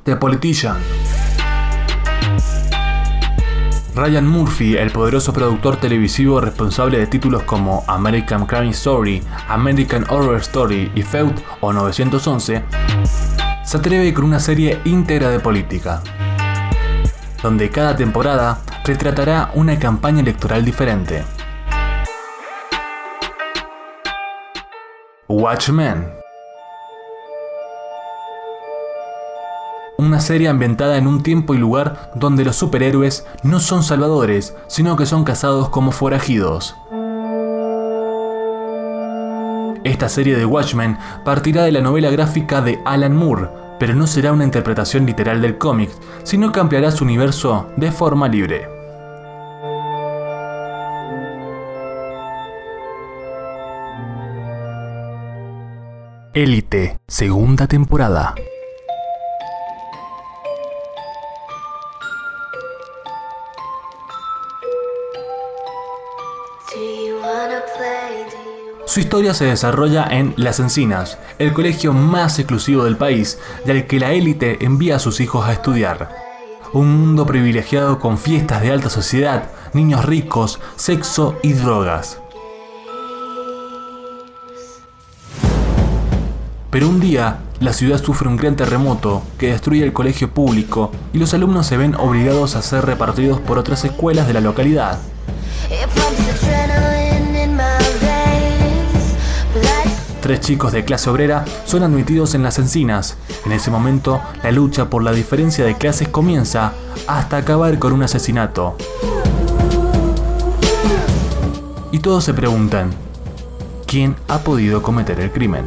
The 0.02 0.16
Politician. 0.16 0.78
Ryan 3.98 4.28
Murphy, 4.28 4.76
el 4.76 4.92
poderoso 4.92 5.32
productor 5.32 5.78
televisivo 5.78 6.40
responsable 6.40 6.98
de 6.98 7.08
títulos 7.08 7.42
como 7.42 7.82
American 7.88 8.46
Crime 8.46 8.70
Story, 8.70 9.20
American 9.48 10.04
Horror 10.08 10.36
Story 10.36 10.92
y 10.94 11.02
Feud 11.02 11.32
o 11.60 11.72
911, 11.72 12.62
se 13.64 13.76
atreve 13.76 14.14
con 14.14 14.24
una 14.24 14.38
serie 14.38 14.78
íntegra 14.84 15.30
de 15.30 15.40
política, 15.40 16.00
donde 17.42 17.70
cada 17.70 17.96
temporada 17.96 18.60
retratará 18.84 19.50
una 19.54 19.76
campaña 19.80 20.20
electoral 20.20 20.64
diferente. 20.64 21.24
Watchmen. 25.26 26.17
Una 30.00 30.20
serie 30.20 30.46
ambientada 30.46 30.96
en 30.96 31.08
un 31.08 31.24
tiempo 31.24 31.54
y 31.54 31.58
lugar 31.58 32.12
donde 32.14 32.44
los 32.44 32.54
superhéroes 32.54 33.26
no 33.42 33.58
son 33.58 33.82
salvadores, 33.82 34.54
sino 34.68 34.94
que 34.94 35.06
son 35.06 35.24
cazados 35.24 35.70
como 35.70 35.90
forajidos. 35.90 36.76
Esta 39.82 40.08
serie 40.08 40.36
de 40.36 40.46
Watchmen 40.46 40.96
partirá 41.24 41.64
de 41.64 41.72
la 41.72 41.80
novela 41.80 42.10
gráfica 42.10 42.60
de 42.60 42.78
Alan 42.84 43.16
Moore, 43.16 43.48
pero 43.80 43.96
no 43.96 44.06
será 44.06 44.30
una 44.32 44.44
interpretación 44.44 45.04
literal 45.04 45.42
del 45.42 45.58
cómic, 45.58 45.90
sino 46.22 46.52
que 46.52 46.60
ampliará 46.60 46.92
su 46.92 47.02
universo 47.02 47.66
de 47.76 47.90
forma 47.90 48.28
libre. 48.28 48.68
Élite, 56.34 57.00
segunda 57.08 57.66
temporada. 57.66 58.36
Su 68.98 69.02
historia 69.02 69.32
se 69.32 69.44
desarrolla 69.44 70.08
en 70.10 70.34
Las 70.36 70.58
Encinas, 70.58 71.18
el 71.38 71.52
colegio 71.52 71.92
más 71.92 72.40
exclusivo 72.40 72.82
del 72.82 72.96
país, 72.96 73.38
del 73.64 73.86
que 73.86 74.00
la 74.00 74.10
élite 74.10 74.64
envía 74.64 74.96
a 74.96 74.98
sus 74.98 75.20
hijos 75.20 75.46
a 75.46 75.52
estudiar. 75.52 76.08
Un 76.72 76.98
mundo 76.98 77.24
privilegiado 77.24 78.00
con 78.00 78.18
fiestas 78.18 78.60
de 78.60 78.72
alta 78.72 78.90
sociedad, 78.90 79.50
niños 79.72 80.04
ricos, 80.04 80.58
sexo 80.74 81.36
y 81.44 81.52
drogas. 81.52 82.18
Pero 86.72 86.88
un 86.88 86.98
día, 86.98 87.38
la 87.60 87.72
ciudad 87.72 88.02
sufre 88.02 88.26
un 88.26 88.36
gran 88.36 88.56
terremoto 88.56 89.22
que 89.38 89.52
destruye 89.52 89.84
el 89.84 89.92
colegio 89.92 90.28
público 90.34 90.90
y 91.12 91.18
los 91.18 91.32
alumnos 91.34 91.68
se 91.68 91.76
ven 91.76 91.94
obligados 91.94 92.56
a 92.56 92.62
ser 92.62 92.84
repartidos 92.84 93.38
por 93.38 93.58
otras 93.58 93.84
escuelas 93.84 94.26
de 94.26 94.32
la 94.32 94.40
localidad. 94.40 94.98
Tres 100.28 100.40
chicos 100.40 100.72
de 100.72 100.84
clase 100.84 101.08
obrera 101.08 101.46
son 101.64 101.82
admitidos 101.82 102.34
en 102.34 102.42
las 102.42 102.58
encinas. 102.58 103.16
En 103.46 103.52
ese 103.52 103.70
momento, 103.70 104.20
la 104.42 104.52
lucha 104.52 104.90
por 104.90 105.02
la 105.02 105.12
diferencia 105.12 105.64
de 105.64 105.78
clases 105.78 106.08
comienza 106.08 106.74
hasta 107.06 107.38
acabar 107.38 107.78
con 107.78 107.94
un 107.94 108.02
asesinato. 108.02 108.76
Y 111.92 112.00
todos 112.00 112.24
se 112.24 112.34
preguntan, 112.34 112.90
¿quién 113.86 114.16
ha 114.28 114.40
podido 114.40 114.82
cometer 114.82 115.18
el 115.18 115.32
crimen? 115.32 115.64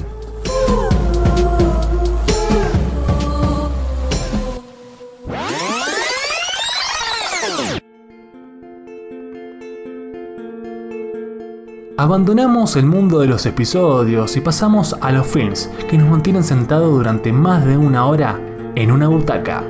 Abandonamos 12.02 12.78
el 12.78 12.88
mundo 12.88 13.20
de 13.20 13.28
los 13.28 13.46
episodios 13.46 14.36
y 14.36 14.42
pasamos 14.42 14.96
a 15.02 15.12
los 15.12 15.28
films 15.28 15.70
que 15.88 16.00
nos 16.00 16.10
mantienen 16.10 16.44
sentados 16.44 16.92
durante 16.92 17.32
más 17.32 17.64
de 17.64 17.78
una 17.78 18.08
hora 18.08 18.42
en 18.74 18.92
una 18.92 19.08
butaca. 19.08 19.64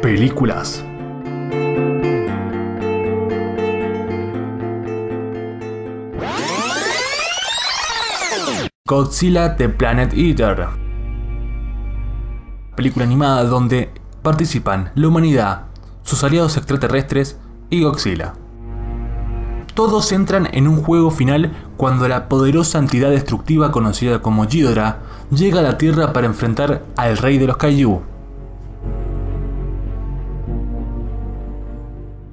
Películas. 0.00 0.82
Godzilla 8.88 9.54
The 9.54 9.68
Planet 9.68 10.14
Eater. 10.14 10.66
Película 12.74 13.04
animada 13.04 13.44
donde 13.44 13.90
participan 14.22 14.92
la 14.94 15.08
humanidad, 15.08 15.66
sus 16.04 16.24
aliados 16.24 16.56
extraterrestres 16.56 17.38
y 17.68 17.82
Godzilla. 17.82 18.32
Todos 19.74 20.12
entran 20.12 20.48
en 20.52 20.66
un 20.66 20.82
juego 20.82 21.10
final 21.10 21.52
cuando 21.76 22.08
la 22.08 22.28
poderosa 22.28 22.78
entidad 22.78 23.10
destructiva 23.10 23.70
conocida 23.70 24.20
como 24.20 24.46
Ghidorah 24.46 24.98
llega 25.30 25.60
a 25.60 25.62
la 25.62 25.78
Tierra 25.78 26.12
para 26.12 26.26
enfrentar 26.26 26.82
al 26.96 27.16
rey 27.16 27.38
de 27.38 27.46
los 27.46 27.56
Kaiju. 27.56 28.02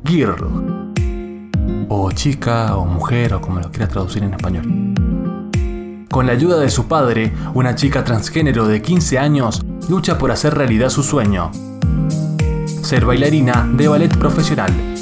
Girl. 0.04 0.86
O 1.90 2.12
chica, 2.12 2.76
o 2.76 2.86
mujer, 2.86 3.34
o 3.34 3.42
como 3.42 3.60
lo 3.60 3.70
quieras 3.72 3.90
traducir 3.90 4.24
en 4.24 4.34
español. 4.34 4.96
Con 6.10 6.26
la 6.26 6.34
ayuda 6.34 6.58
de 6.58 6.70
su 6.70 6.88
padre, 6.88 7.34
una 7.54 7.76
chica 7.76 8.04
transgénero 8.04 8.68
de 8.68 8.82
15 8.82 9.20
años 9.20 9.66
lucha 9.90 10.18
por 10.18 10.32
hacer 10.32 10.56
realidad 10.56 10.90
su 10.90 11.04
sueño. 11.04 11.52
Ser 12.82 13.06
bailarina 13.06 13.70
de 13.74 13.88
ballet 13.88 14.18
profesional. 14.18 14.97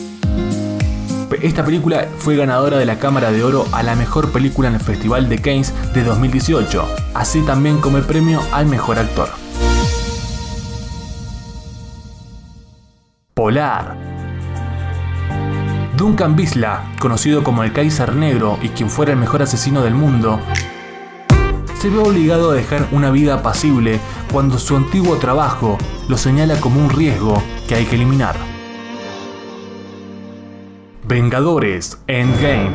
Esta 1.41 1.65
película 1.65 2.07
fue 2.17 2.35
ganadora 2.35 2.77
de 2.77 2.85
la 2.85 2.99
Cámara 2.99 3.31
de 3.31 3.43
Oro 3.43 3.65
a 3.71 3.83
la 3.83 3.95
mejor 3.95 4.31
película 4.31 4.67
en 4.69 4.75
el 4.75 4.79
Festival 4.79 5.27
de 5.27 5.39
Cannes 5.39 5.73
de 5.93 6.03
2018, 6.03 6.87
así 7.13 7.41
también 7.41 7.79
como 7.79 7.97
el 7.97 8.03
premio 8.03 8.41
al 8.51 8.67
mejor 8.67 8.99
actor. 8.99 9.29
Polar. 13.33 13.97
Duncan 15.97 16.35
Bisla, 16.35 16.91
conocido 16.99 17.43
como 17.43 17.63
el 17.63 17.73
Kaiser 17.73 18.15
Negro 18.15 18.57
y 18.61 18.69
quien 18.69 18.89
fuera 18.89 19.11
el 19.11 19.17
mejor 19.17 19.41
asesino 19.41 19.81
del 19.81 19.93
mundo, 19.93 20.39
se 21.79 21.89
ve 21.89 21.97
obligado 21.97 22.51
a 22.51 22.55
dejar 22.55 22.87
una 22.91 23.11
vida 23.11 23.35
apacible 23.35 23.99
cuando 24.31 24.57
su 24.57 24.75
antiguo 24.75 25.17
trabajo 25.17 25.77
lo 26.07 26.17
señala 26.17 26.59
como 26.59 26.79
un 26.79 26.89
riesgo 26.89 27.41
que 27.67 27.75
hay 27.75 27.85
que 27.85 27.95
eliminar. 27.95 28.54
Vengadores 31.07 31.99
Endgame. 32.07 32.71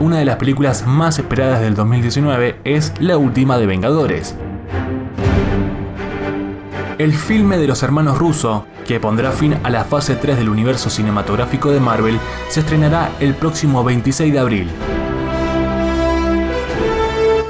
Una 0.00 0.18
de 0.18 0.24
las 0.24 0.38
películas 0.38 0.84
más 0.88 1.20
esperadas 1.20 1.60
del 1.60 1.76
2019 1.76 2.58
es 2.64 2.92
la 2.98 3.16
última 3.16 3.58
de 3.58 3.66
Vengadores. 3.66 4.34
El 6.98 7.12
filme 7.12 7.58
de 7.58 7.68
los 7.68 7.84
hermanos 7.84 8.18
Russo, 8.18 8.66
que 8.88 8.98
pondrá 8.98 9.30
fin 9.30 9.56
a 9.62 9.70
la 9.70 9.84
fase 9.84 10.16
3 10.16 10.36
del 10.36 10.48
universo 10.48 10.90
cinematográfico 10.90 11.70
de 11.70 11.78
Marvel, 11.78 12.18
se 12.48 12.58
estrenará 12.58 13.12
el 13.20 13.34
próximo 13.34 13.84
26 13.84 14.32
de 14.32 14.38
abril. 14.40 14.70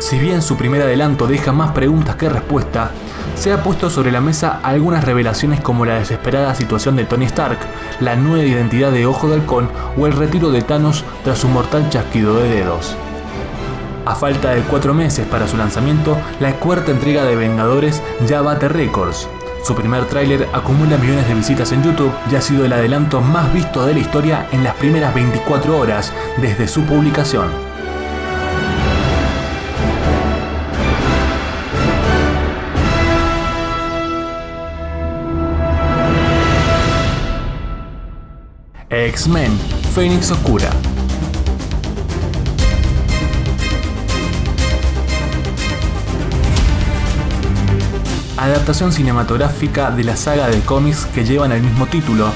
Si 0.00 0.18
bien 0.18 0.42
su 0.42 0.58
primer 0.58 0.82
adelanto 0.82 1.26
deja 1.26 1.50
más 1.52 1.72
preguntas 1.72 2.16
que 2.16 2.28
respuesta, 2.28 2.90
se 3.36 3.52
ha 3.52 3.62
puesto 3.62 3.90
sobre 3.90 4.12
la 4.12 4.20
mesa 4.20 4.60
algunas 4.62 5.04
revelaciones 5.04 5.60
como 5.60 5.84
la 5.84 5.98
desesperada 5.98 6.54
situación 6.54 6.96
de 6.96 7.04
Tony 7.04 7.26
Stark, 7.26 7.58
la 8.00 8.16
nueva 8.16 8.44
identidad 8.44 8.92
de 8.92 9.06
Ojo 9.06 9.28
de 9.28 9.34
Halcón 9.34 9.68
o 9.96 10.06
el 10.06 10.12
retiro 10.12 10.50
de 10.50 10.62
Thanos 10.62 11.04
tras 11.24 11.38
su 11.38 11.48
mortal 11.48 11.88
chasquido 11.90 12.36
de 12.36 12.48
dedos. 12.48 12.96
A 14.06 14.14
falta 14.14 14.50
de 14.50 14.62
cuatro 14.62 14.92
meses 14.92 15.26
para 15.26 15.48
su 15.48 15.56
lanzamiento, 15.56 16.16
la 16.38 16.52
cuarta 16.56 16.90
entrega 16.90 17.24
de 17.24 17.36
Vengadores 17.36 18.02
ya 18.26 18.42
bate 18.42 18.68
récords. 18.68 19.28
Su 19.64 19.74
primer 19.74 20.04
tráiler 20.04 20.46
acumula 20.52 20.98
millones 20.98 21.26
de 21.26 21.34
visitas 21.34 21.72
en 21.72 21.82
YouTube 21.82 22.12
y 22.30 22.36
ha 22.36 22.42
sido 22.42 22.66
el 22.66 22.72
adelanto 22.74 23.22
más 23.22 23.50
visto 23.54 23.86
de 23.86 23.94
la 23.94 24.00
historia 24.00 24.46
en 24.52 24.62
las 24.62 24.74
primeras 24.74 25.14
24 25.14 25.78
horas 25.78 26.12
desde 26.36 26.68
su 26.68 26.82
publicación. 26.82 27.73
X-Men, 39.04 39.52
Fénix 39.94 40.30
Oscura. 40.30 40.70
Adaptación 48.38 48.94
cinematográfica 48.94 49.90
de 49.90 50.04
la 50.04 50.16
saga 50.16 50.48
de 50.48 50.58
cómics 50.60 51.04
que 51.04 51.22
llevan 51.22 51.52
el 51.52 51.60
mismo 51.60 51.86
título 51.86 52.32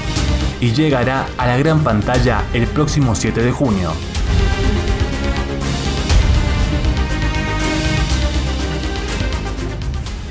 y 0.61 0.71
llegará 0.73 1.25
a 1.39 1.47
la 1.47 1.57
gran 1.57 1.79
pantalla 1.79 2.43
el 2.53 2.67
próximo 2.67 3.15
7 3.15 3.41
de 3.41 3.51
junio. 3.51 3.91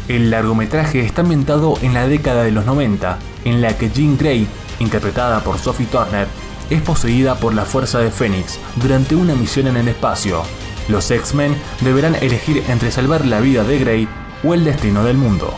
El 0.07 0.31
largometraje 0.31 1.01
está 1.01 1.23
ambientado 1.23 1.75
en 1.83 1.95
la 1.95 2.07
década 2.07 2.45
de 2.45 2.53
los 2.53 2.65
90, 2.65 3.19
en 3.45 3.61
la 3.61 3.77
que 3.77 3.91
Jean 3.91 4.17
Grey 4.17 4.47
interpretada 4.81 5.41
por 5.41 5.59
Sophie 5.59 5.87
Turner, 5.87 6.27
es 6.71 6.83
poseída 6.83 7.37
por 7.37 7.55
la 7.55 7.65
Fuerza 7.65 7.99
de 7.99 8.11
Fénix 8.11 8.59
durante 8.77 9.15
una 9.15 9.35
misión 9.35 9.67
en 9.67 9.77
el 9.77 9.89
espacio. 9.89 10.43
Los 10.89 11.11
X-Men 11.11 11.57
deberán 11.81 12.15
elegir 12.17 12.65
entre 12.69 12.91
salvar 12.91 13.25
la 13.25 13.41
vida 13.41 13.65
de 13.65 13.79
Grey 13.79 14.09
o 14.45 14.55
el 14.55 14.65
destino 14.65 15.05
del 15.05 15.17
mundo. 15.17 15.55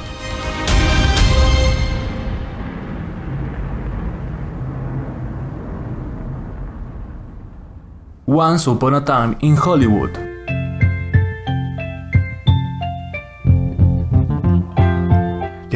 Once 8.26 8.70
Upon 8.70 8.94
a 8.94 9.04
Time 9.04 9.36
in 9.40 9.58
Hollywood 9.58 10.29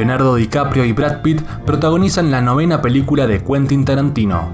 Leonardo 0.04 0.34
DiCaprio 0.34 0.84
y 0.84 0.92
Brad 0.92 1.22
Pitt 1.22 1.40
protagonizan 1.64 2.30
la 2.30 2.42
novena 2.42 2.82
película 2.82 3.26
de 3.26 3.42
Quentin 3.42 3.86
Tarantino. 3.86 4.50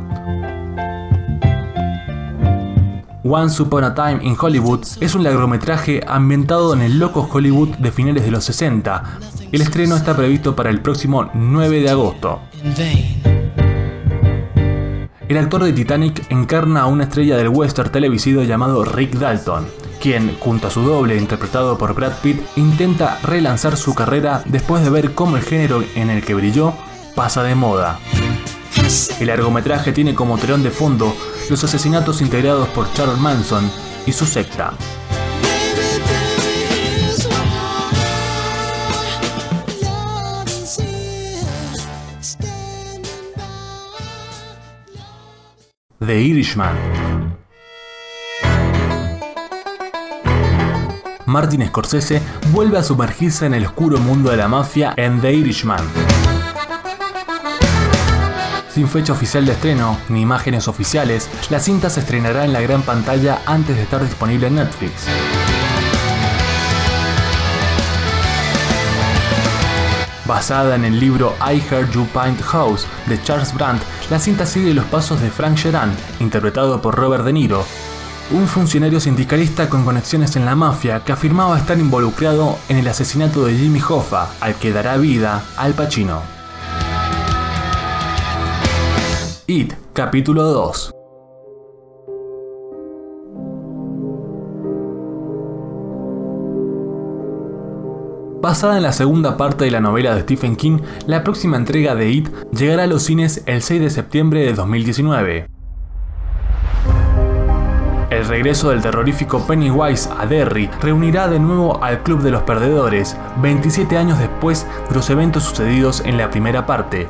Once 3.24 3.60
Upon 3.60 3.82
a 3.82 3.92
Time 3.92 4.20
in 4.22 4.36
Hollywood 4.40 4.86
es 5.00 5.16
un 5.16 5.24
largometraje 5.24 6.04
ambientado 6.06 6.72
en 6.72 6.82
el 6.82 7.00
loco 7.00 7.28
Hollywood 7.28 7.70
de 7.78 7.90
finales 7.90 8.24
de 8.24 8.30
los 8.30 8.44
60. 8.44 9.02
El 9.50 9.60
estreno 9.62 9.96
está 9.96 10.14
previsto 10.14 10.54
para 10.54 10.70
el 10.70 10.80
próximo 10.82 11.28
9 11.34 11.80
de 11.80 11.90
agosto. 11.90 12.42
El 15.28 15.36
actor 15.36 15.64
de 15.64 15.72
Titanic 15.72 16.30
encarna 16.30 16.82
a 16.82 16.86
una 16.86 17.02
estrella 17.02 17.36
del 17.36 17.48
western 17.48 17.90
televisivo 17.90 18.44
llamado 18.44 18.84
Rick 18.84 19.14
Dalton 19.14 19.66
quien, 20.00 20.36
junto 20.40 20.66
a 20.66 20.70
su 20.70 20.80
doble 20.82 21.16
interpretado 21.16 21.78
por 21.78 21.94
Brad 21.94 22.14
Pitt, 22.22 22.40
intenta 22.56 23.20
relanzar 23.22 23.76
su 23.76 23.94
carrera 23.94 24.42
después 24.46 24.82
de 24.82 24.90
ver 24.90 25.14
cómo 25.14 25.36
el 25.36 25.42
género 25.42 25.84
en 25.94 26.10
el 26.10 26.24
que 26.24 26.34
brilló 26.34 26.72
pasa 27.14 27.42
de 27.42 27.54
moda. 27.54 28.00
El 29.20 29.26
largometraje 29.28 29.92
tiene 29.92 30.14
como 30.14 30.38
telón 30.38 30.62
de 30.62 30.70
fondo 30.70 31.14
los 31.48 31.62
asesinatos 31.62 32.22
integrados 32.22 32.68
por 32.70 32.92
Charles 32.94 33.18
Manson 33.18 33.70
y 34.06 34.12
su 34.12 34.26
secta. 34.26 34.72
The 46.00 46.18
Irishman 46.18 47.29
Martin 51.30 51.64
Scorsese 51.68 52.20
vuelve 52.50 52.76
a 52.76 52.82
sumergirse 52.82 53.46
en 53.46 53.54
el 53.54 53.64
oscuro 53.64 53.98
mundo 53.98 54.30
de 54.30 54.36
la 54.36 54.48
mafia 54.48 54.94
en 54.96 55.20
The 55.20 55.32
Irishman. 55.32 55.80
Sin 58.68 58.88
fecha 58.88 59.12
oficial 59.12 59.46
de 59.46 59.52
estreno 59.52 59.96
ni 60.08 60.22
imágenes 60.22 60.66
oficiales, 60.66 61.30
la 61.48 61.60
cinta 61.60 61.88
se 61.88 62.00
estrenará 62.00 62.44
en 62.44 62.52
la 62.52 62.60
gran 62.60 62.82
pantalla 62.82 63.42
antes 63.46 63.76
de 63.76 63.82
estar 63.82 64.02
disponible 64.02 64.48
en 64.48 64.56
Netflix. 64.56 65.06
Basada 70.26 70.74
en 70.74 70.84
el 70.84 70.98
libro 70.98 71.34
I 71.40 71.62
Heard 71.70 71.92
You 71.92 72.06
Paint 72.12 72.40
House 72.42 72.86
de 73.06 73.22
Charles 73.22 73.54
Brandt, 73.54 73.82
la 74.10 74.18
cinta 74.18 74.46
sigue 74.46 74.74
los 74.74 74.84
pasos 74.86 75.20
de 75.20 75.30
Frank 75.30 75.56
Sheeran, 75.56 75.92
interpretado 76.18 76.80
por 76.82 76.96
Robert 76.96 77.24
De 77.24 77.32
Niro, 77.32 77.64
un 78.32 78.46
funcionario 78.46 79.00
sindicalista 79.00 79.68
con 79.68 79.84
conexiones 79.84 80.36
en 80.36 80.44
la 80.44 80.54
mafia 80.54 81.00
que 81.00 81.12
afirmaba 81.12 81.58
estar 81.58 81.78
involucrado 81.78 82.58
en 82.68 82.76
el 82.76 82.86
asesinato 82.86 83.44
de 83.44 83.54
Jimmy 83.54 83.80
Hoffa, 83.80 84.30
al 84.40 84.54
que 84.54 84.72
dará 84.72 84.96
vida 84.98 85.42
al 85.56 85.74
Pacino. 85.74 86.20
It, 89.46 89.74
capítulo 89.92 90.44
2. 90.44 90.92
Basada 98.40 98.76
en 98.76 98.84
la 98.84 98.92
segunda 98.92 99.36
parte 99.36 99.64
de 99.64 99.70
la 99.70 99.80
novela 99.80 100.14
de 100.14 100.22
Stephen 100.22 100.56
King, 100.56 100.78
la 101.06 101.24
próxima 101.24 101.56
entrega 101.56 101.94
de 101.96 102.10
It 102.10 102.28
llegará 102.52 102.84
a 102.84 102.86
los 102.86 103.02
cines 103.02 103.42
el 103.46 103.60
6 103.60 103.80
de 103.80 103.90
septiembre 103.90 104.40
de 104.46 104.54
2019. 104.54 105.59
El 108.10 108.26
regreso 108.26 108.70
del 108.70 108.82
terrorífico 108.82 109.46
Pennywise 109.46 110.10
a 110.18 110.26
Derry 110.26 110.68
reunirá 110.80 111.28
de 111.28 111.38
nuevo 111.38 111.82
al 111.82 112.02
Club 112.02 112.22
de 112.22 112.32
los 112.32 112.42
Perdedores, 112.42 113.16
27 113.40 113.96
años 113.96 114.18
después 114.18 114.66
de 114.88 114.96
los 114.96 115.08
eventos 115.10 115.44
sucedidos 115.44 116.02
en 116.04 116.18
la 116.18 116.28
primera 116.28 116.66
parte. 116.66 117.08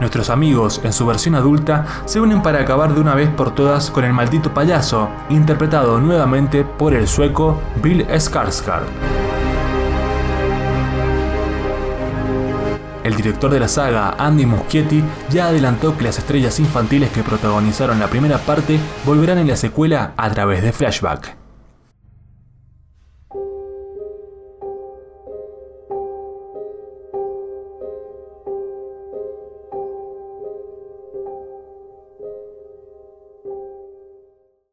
Nuestros 0.00 0.28
amigos, 0.30 0.80
en 0.82 0.92
su 0.92 1.06
versión 1.06 1.36
adulta, 1.36 1.86
se 2.04 2.18
unen 2.18 2.42
para 2.42 2.60
acabar 2.60 2.92
de 2.94 3.00
una 3.00 3.14
vez 3.14 3.30
por 3.30 3.54
todas 3.54 3.92
con 3.92 4.04
el 4.04 4.12
maldito 4.12 4.52
payaso, 4.52 5.08
interpretado 5.28 6.00
nuevamente 6.00 6.64
por 6.64 6.92
el 6.92 7.06
sueco 7.06 7.60
Bill 7.80 8.04
Skarsgård. 8.08 9.21
El 13.04 13.16
director 13.16 13.50
de 13.50 13.60
la 13.60 13.68
saga, 13.68 14.14
Andy 14.18 14.46
Muschietti, 14.46 15.02
ya 15.30 15.48
adelantó 15.48 15.96
que 15.96 16.04
las 16.04 16.18
estrellas 16.18 16.60
infantiles 16.60 17.10
que 17.10 17.22
protagonizaron 17.22 17.98
la 17.98 18.08
primera 18.08 18.38
parte 18.38 18.78
volverán 19.04 19.38
en 19.38 19.48
la 19.48 19.56
secuela 19.56 20.12
a 20.16 20.30
través 20.30 20.62
de 20.62 20.72
flashback. 20.72 21.36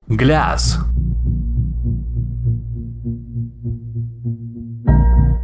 Glass. 0.08 0.80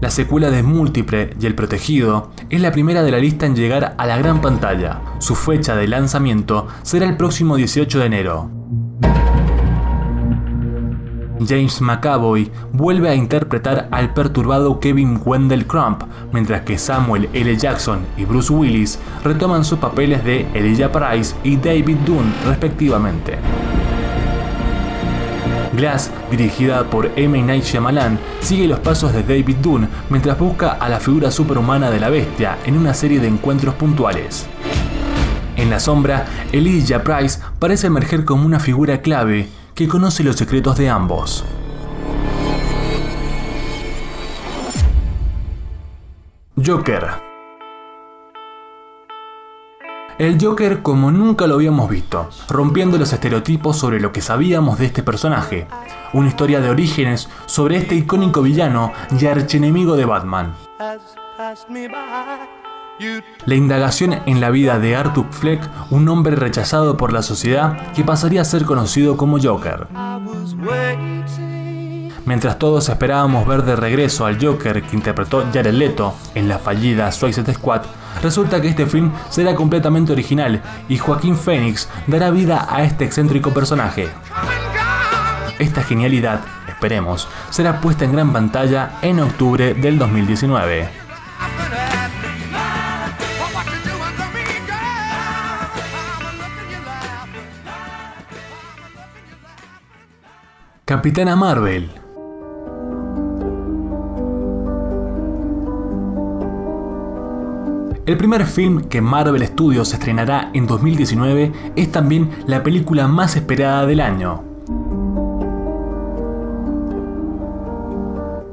La 0.05 0.11
secuela 0.11 0.51
de 0.51 0.61
Múltiple 0.61 1.31
y 1.41 1.47
El 1.47 1.55
Protegido 1.55 2.29
es 2.51 2.61
la 2.61 2.71
primera 2.71 3.01
de 3.01 3.09
la 3.09 3.17
lista 3.17 3.47
en 3.47 3.55
llegar 3.55 3.95
a 3.97 4.05
la 4.05 4.19
gran 4.19 4.39
pantalla. 4.39 5.01
Su 5.17 5.33
fecha 5.33 5.75
de 5.75 5.87
lanzamiento 5.87 6.67
será 6.83 7.07
el 7.07 7.17
próximo 7.17 7.55
18 7.55 7.97
de 7.97 8.05
enero. 8.05 8.51
James 11.39 11.81
McAvoy 11.81 12.51
vuelve 12.71 13.09
a 13.09 13.15
interpretar 13.15 13.87
al 13.89 14.13
perturbado 14.13 14.79
Kevin 14.79 15.19
Wendell 15.25 15.65
Crump, 15.65 16.03
mientras 16.31 16.61
que 16.61 16.77
Samuel 16.77 17.27
L. 17.33 17.57
Jackson 17.57 18.01
y 18.15 18.25
Bruce 18.25 18.53
Willis 18.53 18.99
retoman 19.23 19.65
sus 19.65 19.79
papeles 19.79 20.23
de 20.23 20.45
Elijah 20.53 20.91
Price 20.91 21.35
y 21.43 21.57
David 21.57 21.97
Dunn 22.05 22.31
respectivamente. 22.45 23.39
Glass, 25.75 26.11
dirigida 26.31 26.89
por 26.89 27.11
M. 27.15 27.41
Night 27.41 27.63
Shyamalan, 27.63 28.19
sigue 28.39 28.67
los 28.67 28.79
pasos 28.79 29.13
de 29.13 29.23
David 29.23 29.57
Dunn 29.57 29.87
mientras 30.09 30.37
busca 30.37 30.71
a 30.71 30.89
la 30.89 30.99
figura 30.99 31.31
superhumana 31.31 31.89
de 31.89 31.99
la 31.99 32.09
bestia 32.09 32.57
en 32.65 32.77
una 32.77 32.93
serie 32.93 33.19
de 33.19 33.27
encuentros 33.27 33.75
puntuales. 33.75 34.47
En 35.57 35.69
la 35.69 35.79
sombra, 35.79 36.25
Elijah 36.51 37.03
Price 37.03 37.39
parece 37.59 37.87
emerger 37.87 38.25
como 38.25 38.45
una 38.45 38.59
figura 38.59 39.01
clave 39.01 39.47
que 39.73 39.87
conoce 39.87 40.23
los 40.23 40.35
secretos 40.35 40.77
de 40.77 40.89
ambos. 40.89 41.43
Joker 46.65 47.34
el 50.17 50.37
Joker 50.41 50.81
como 50.81 51.11
nunca 51.11 51.47
lo 51.47 51.55
habíamos 51.55 51.89
visto, 51.89 52.29
rompiendo 52.49 52.97
los 52.97 53.11
estereotipos 53.11 53.77
sobre 53.77 53.99
lo 53.99 54.11
que 54.11 54.21
sabíamos 54.21 54.79
de 54.79 54.85
este 54.85 55.03
personaje. 55.03 55.67
Una 56.13 56.29
historia 56.29 56.61
de 56.61 56.69
orígenes 56.69 57.29
sobre 57.45 57.77
este 57.77 57.95
icónico 57.95 58.41
villano 58.41 58.93
y 59.19 59.25
archienemigo 59.25 59.95
de 59.95 60.05
Batman. 60.05 60.53
La 63.45 63.55
indagación 63.55 64.21
en 64.25 64.39
la 64.39 64.49
vida 64.51 64.79
de 64.79 64.95
Arthur 64.95 65.25
Fleck, 65.31 65.61
un 65.91 66.07
hombre 66.07 66.35
rechazado 66.35 66.95
por 66.95 67.11
la 67.11 67.21
sociedad 67.21 67.91
que 67.93 68.05
pasaría 68.05 68.41
a 68.41 68.45
ser 68.45 68.63
conocido 68.63 69.17
como 69.17 69.37
Joker. 69.41 69.87
Mientras 72.25 72.57
todos 72.57 72.89
esperábamos 72.89 73.45
ver 73.47 73.63
de 73.63 73.75
regreso 73.75 74.25
al 74.25 74.43
Joker 74.43 74.81
que 74.81 74.95
interpretó 74.95 75.45
Jared 75.53 75.73
Leto 75.73 76.15
en 76.33 76.47
la 76.47 76.57
fallida 76.57 77.11
Suicide 77.11 77.53
Squad, 77.53 77.83
resulta 78.23 78.59
que 78.61 78.69
este 78.69 78.87
film 78.87 79.11
será 79.29 79.53
completamente 79.53 80.11
original 80.11 80.61
y 80.89 80.97
Joaquín 80.97 81.37
Phoenix 81.37 81.87
dará 82.07 82.31
vida 82.31 82.65
a 82.67 82.83
este 82.83 83.05
excéntrico 83.05 83.53
personaje. 83.53 84.09
Esta 85.59 85.83
genialidad, 85.83 86.41
esperemos, 86.67 87.27
será 87.51 87.79
puesta 87.79 88.05
en 88.05 88.13
gran 88.13 88.33
pantalla 88.33 88.93
en 89.03 89.19
octubre 89.19 89.75
del 89.75 89.99
2019. 89.99 90.89
Capitana 100.85 101.35
Marvel 101.35 102.04
El 108.05 108.17
primer 108.17 108.45
film 108.45 108.83
que 108.83 109.01
Marvel 109.01 109.43
Studios 109.47 109.91
estrenará 109.91 110.51
en 110.53 110.67
2019 110.67 111.51
es 111.75 111.91
también 111.91 112.29
la 112.45 112.61
película 112.61 113.07
más 113.07 113.35
esperada 113.35 113.87
del 113.87 113.99
año. 113.99 114.43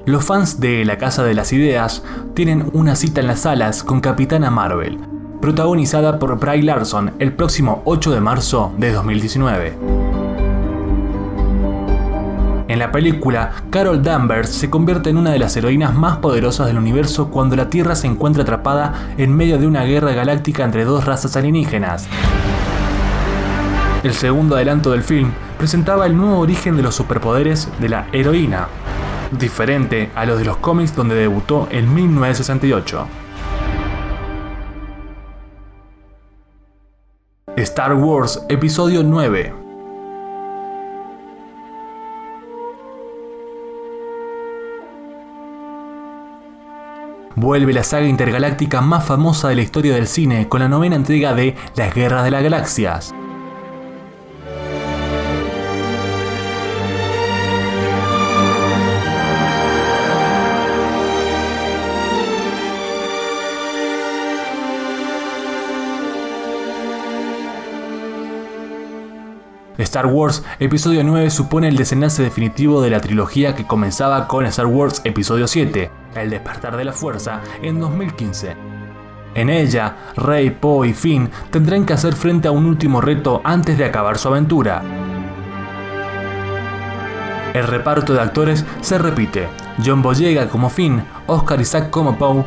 Los 0.07 0.25
fans 0.25 0.59
de 0.59 0.87
La 0.87 0.97
Casa 0.97 1.23
de 1.23 1.35
las 1.35 1.53
Ideas 1.53 2.03
tienen 2.33 2.71
una 2.73 2.97
cita 2.97 3.21
en 3.21 3.27
las 3.27 3.41
salas 3.41 3.85
con 3.85 4.01
Capitana 4.01 4.51
Marvel, 4.51 4.99
protagonizada 5.43 6.19
por 6.19 6.41
Bry 6.41 6.63
Larson 6.63 7.13
el 7.19 7.35
próximo 7.35 7.83
8 7.85 8.11
de 8.11 8.21
marzo 8.23 8.73
de 8.79 8.91
2019. 8.93 10.02
En 12.73 12.79
la 12.79 12.91
película, 12.91 13.53
Carol 13.69 14.03
Danvers 14.03 14.49
se 14.49 14.71
convierte 14.71 15.11
en 15.11 15.19
una 15.19 15.31
de 15.31 15.39
las 15.39 15.55
heroínas 15.59 15.93
más 15.95 16.17
poderosas 16.17 16.69
del 16.69 16.79
universo 16.79 17.29
cuando 17.29 17.55
la 17.55 17.69
Tierra 17.69 17.95
se 17.95 18.07
encuentra 18.07 18.45
atrapada 18.45 19.13
en 19.19 19.37
medio 19.37 19.59
de 19.59 19.67
una 19.67 19.85
guerra 19.85 20.13
galáctica 20.13 20.65
entre 20.65 20.87
dos 20.87 21.05
razas 21.05 21.37
alienígenas. 21.37 22.09
El 24.03 24.15
segundo 24.15 24.57
adelanto 24.57 24.91
del 24.91 25.03
film 25.03 25.33
presentaba 25.59 26.07
el 26.07 26.17
nuevo 26.17 26.39
origen 26.39 26.75
de 26.75 26.83
los 26.83 26.95
superpoderes 26.95 27.69
de 27.79 27.91
la 27.91 28.07
heroína, 28.11 28.69
diferente 29.39 30.09
a 30.15 30.25
los 30.25 30.39
de 30.39 30.47
los 30.47 30.57
cómics 30.57 30.97
donde 30.97 31.15
debutó 31.15 31.69
en 31.71 31.93
1968. 31.95 33.07
Star 37.55 37.93
Wars 37.93 38.43
Episodio 38.49 39.03
9 39.03 39.62
Vuelve 47.43 47.73
la 47.73 47.83
saga 47.83 48.07
intergaláctica 48.07 48.81
más 48.81 49.05
famosa 49.05 49.49
de 49.49 49.57
la 49.57 49.63
historia 49.63 49.97
del 49.97 50.07
cine 50.07 50.49
con 50.49 50.61
la 50.61 50.69
novena 50.69 50.95
entrega 50.95 51.35
de 51.35 51.57
Las 51.75 51.93
Guerras 51.93 52.23
de 52.23 52.31
las 52.31 52.41
Galaxias. 52.41 53.13
Star 69.79 70.07
Wars 70.07 70.45
Episodio 70.61 71.03
9 71.03 71.29
supone 71.31 71.67
el 71.67 71.77
desenlace 71.77 72.23
definitivo 72.23 72.81
de 72.83 72.91
la 72.91 73.01
trilogía 73.01 73.57
que 73.57 73.67
comenzaba 73.67 74.29
con 74.29 74.47
Star 74.47 74.67
Wars 74.67 75.01
Episodio 75.05 75.49
7, 75.49 75.91
El 76.15 76.31
despertar 76.31 76.77
de 76.77 76.85
la 76.85 76.93
fuerza, 76.93 77.41
en 77.63 77.81
2015. 77.81 78.57
En 79.35 79.49
ella, 79.49 79.97
Rey, 80.17 80.51
Poe 80.51 80.89
y 80.89 80.93
Finn 80.93 81.31
tendrán 81.51 81.87
que 81.87 81.95
hacer 81.95 82.15
frente 82.15 82.49
a 82.49 82.51
un 82.51 82.67
último 82.67 83.01
reto 83.01 83.41
antes 83.45 83.79
de 83.79 83.85
acabar 83.85 84.19
su 84.19 84.29
aventura. 84.29 84.83
El 87.55 87.67
reparto 87.67 88.13
de 88.13 88.21
actores 88.21 88.65
se 88.81 88.99
repite. 88.99 89.49
John 89.85 90.03
Boyega 90.03 90.49
como 90.49 90.69
Finn, 90.69 91.03
Oscar 91.27 91.61
Isaac 91.61 91.91
como 91.91 92.17
Poe 92.19 92.45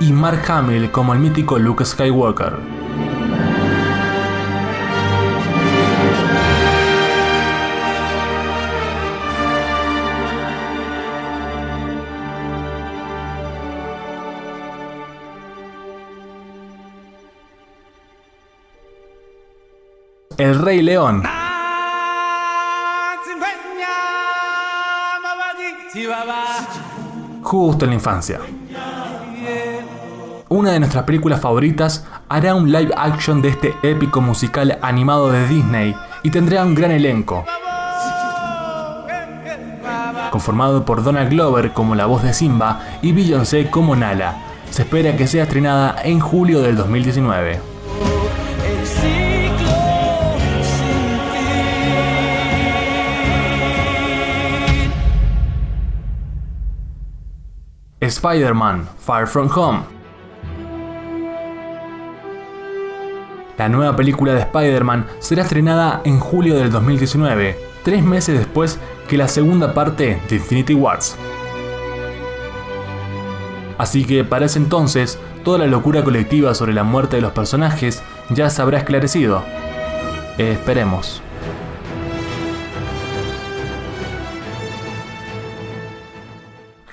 y 0.00 0.12
Mark 0.12 0.42
Hamill 0.48 0.90
como 0.90 1.14
el 1.14 1.18
mítico 1.18 1.58
Luke 1.58 1.84
Skywalker. 1.84 2.73
El 20.36 20.58
Rey 20.58 20.82
León. 20.82 21.22
Justo 27.42 27.84
en 27.84 27.90
la 27.90 27.94
infancia. 27.94 28.40
Una 30.48 30.72
de 30.72 30.80
nuestras 30.80 31.04
películas 31.04 31.40
favoritas 31.40 32.04
hará 32.28 32.56
un 32.56 32.72
live 32.72 32.92
action 32.96 33.42
de 33.42 33.50
este 33.50 33.76
épico 33.82 34.20
musical 34.20 34.76
animado 34.82 35.30
de 35.30 35.46
Disney 35.46 35.94
y 36.24 36.30
tendrá 36.30 36.64
un 36.64 36.74
gran 36.74 36.90
elenco. 36.90 37.44
Conformado 40.30 40.84
por 40.84 41.04
Donald 41.04 41.30
Glover 41.30 41.72
como 41.72 41.94
la 41.94 42.06
voz 42.06 42.24
de 42.24 42.34
Simba 42.34 42.80
y 43.02 43.12
Beyoncé 43.12 43.70
como 43.70 43.94
Nala. 43.94 44.34
Se 44.70 44.82
espera 44.82 45.16
que 45.16 45.28
sea 45.28 45.44
estrenada 45.44 46.02
en 46.02 46.18
julio 46.18 46.60
del 46.60 46.76
2019. 46.76 47.73
Spider-Man 58.04 58.86
Far 58.98 59.26
From 59.26 59.48
Home. 59.54 59.80
La 63.56 63.68
nueva 63.68 63.96
película 63.96 64.34
de 64.34 64.40
Spider-Man 64.40 65.06
será 65.20 65.42
estrenada 65.42 66.02
en 66.04 66.20
julio 66.20 66.56
del 66.56 66.70
2019, 66.70 67.56
tres 67.82 68.02
meses 68.02 68.36
después 68.38 68.78
que 69.08 69.16
la 69.16 69.28
segunda 69.28 69.72
parte 69.72 70.20
de 70.28 70.36
Infinity 70.36 70.74
Wars. 70.74 71.16
Así 73.78 74.04
que 74.04 74.22
para 74.22 74.46
ese 74.46 74.58
entonces, 74.58 75.18
toda 75.42 75.58
la 75.58 75.66
locura 75.66 76.04
colectiva 76.04 76.54
sobre 76.54 76.74
la 76.74 76.84
muerte 76.84 77.16
de 77.16 77.22
los 77.22 77.32
personajes 77.32 78.02
ya 78.30 78.50
se 78.50 78.60
habrá 78.60 78.78
esclarecido. 78.78 79.42
esperemos. 80.36 81.22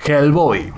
Hellboy. 0.04 0.74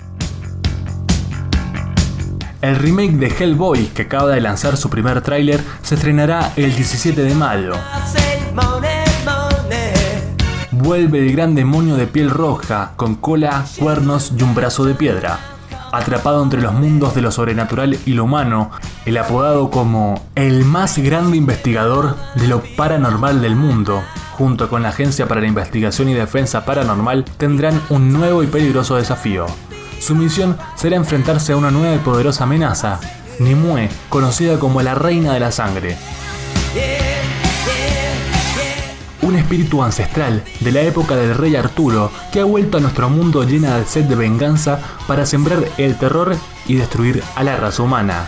El 2.64 2.78
remake 2.78 3.18
de 3.18 3.28
Hellboy, 3.28 3.88
que 3.88 4.04
acaba 4.04 4.30
de 4.30 4.40
lanzar 4.40 4.78
su 4.78 4.90
primer 4.90 5.20
tráiler, 5.20 5.62
se 5.82 5.96
estrenará 5.96 6.54
el 6.56 6.74
17 6.74 7.22
de 7.22 7.36
mayo. 7.36 7.74
Vuelve 10.72 11.20
el 11.20 11.34
gran 11.34 11.56
demonio 11.56 11.98
de 11.98 12.08
piel 12.08 12.30
roja, 12.30 12.94
con 12.96 13.16
cola, 13.16 13.66
cuernos 13.78 14.32
y 14.40 14.44
un 14.44 14.56
brazo 14.56 14.86
de 14.86 14.96
piedra. 14.96 15.40
Atrapado 15.92 16.42
entre 16.42 16.62
los 16.62 16.74
mundos 16.74 17.14
de 17.14 17.22
lo 17.22 17.34
sobrenatural 17.34 17.98
y 18.06 18.14
lo 18.14 18.24
humano, 18.24 18.72
el 19.06 19.18
apodado 19.18 19.70
como 19.70 20.24
el 20.36 20.64
más 20.64 20.98
grande 21.00 21.36
investigador 21.36 22.16
de 22.36 22.48
lo 22.48 22.64
paranormal 22.78 23.42
del 23.42 23.58
mundo, 23.58 24.02
junto 24.38 24.70
con 24.70 24.84
la 24.84 24.90
Agencia 24.90 25.28
para 25.28 25.42
la 25.42 25.48
Investigación 25.48 26.08
y 26.08 26.14
Defensa 26.14 26.64
Paranormal, 26.64 27.26
tendrán 27.26 27.82
un 27.90 28.14
nuevo 28.14 28.42
y 28.42 28.48
peligroso 28.48 28.96
desafío. 28.96 29.48
Su 30.04 30.16
misión 30.16 30.58
será 30.76 30.98
enfrentarse 30.98 31.54
a 31.54 31.56
una 31.56 31.72
nueva 31.72 31.96
y 31.96 32.00
poderosa 32.00 32.44
amenaza, 32.44 33.00
Nimue, 33.40 33.88
conocida 34.10 34.60
como 34.60 34.82
la 34.82 34.96
Reina 34.96 35.34
de 35.34 35.40
la 35.40 35.50
Sangre. 35.50 35.96
Un 39.22 39.38
espíritu 39.38 39.82
ancestral 39.82 40.44
de 40.60 40.72
la 40.74 40.82
época 40.82 41.16
del 41.16 41.34
rey 41.36 41.56
Arturo 41.56 42.12
que 42.34 42.42
ha 42.42 42.44
vuelto 42.44 42.80
a 42.80 42.82
nuestro 42.82 43.10
mundo 43.10 43.46
llena 43.46 43.78
de 43.78 43.86
sed 43.86 44.04
de 44.04 44.16
venganza 44.16 44.78
para 45.08 45.26
sembrar 45.26 45.64
el 45.78 45.98
terror 45.98 46.36
y 46.68 46.76
destruir 46.76 47.24
a 47.38 47.44
la 47.46 47.56
raza 47.56 47.82
humana. 47.82 48.28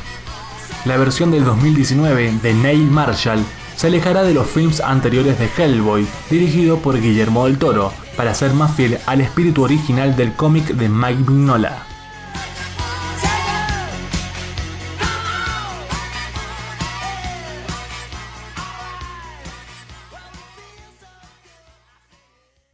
La 0.86 0.96
versión 0.96 1.30
del 1.30 1.44
2019 1.44 2.40
de 2.42 2.54
Neil 2.54 2.90
Marshall 2.90 3.44
se 3.76 3.88
alejará 3.88 4.24
de 4.24 4.34
los 4.34 4.48
films 4.48 4.80
anteriores 4.80 5.38
de 5.38 5.50
Hellboy, 5.58 6.08
dirigido 6.30 6.78
por 6.78 7.02
Guillermo 7.02 7.48
del 7.48 7.58
Toro, 7.58 7.92
para 8.16 8.34
ser 8.34 8.54
más 8.54 8.76
fiel 8.76 8.98
al 9.06 9.22
espíritu 9.22 9.64
original 9.64 10.16
del 10.16 10.34
cómic 10.34 10.66
de 10.68 10.90
Mike 10.90 11.24
Mignola. 11.30 11.86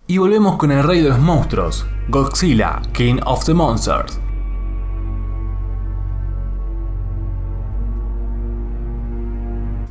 Y 0.07 0.17
volvemos 0.17 0.57
con 0.57 0.71
el 0.71 0.83
rey 0.83 1.01
de 1.01 1.09
los 1.09 1.19
monstruos, 1.19 1.85
Godzilla, 2.09 2.81
King 2.91 3.19
of 3.25 3.45
the 3.45 3.53
Monsters. 3.53 4.19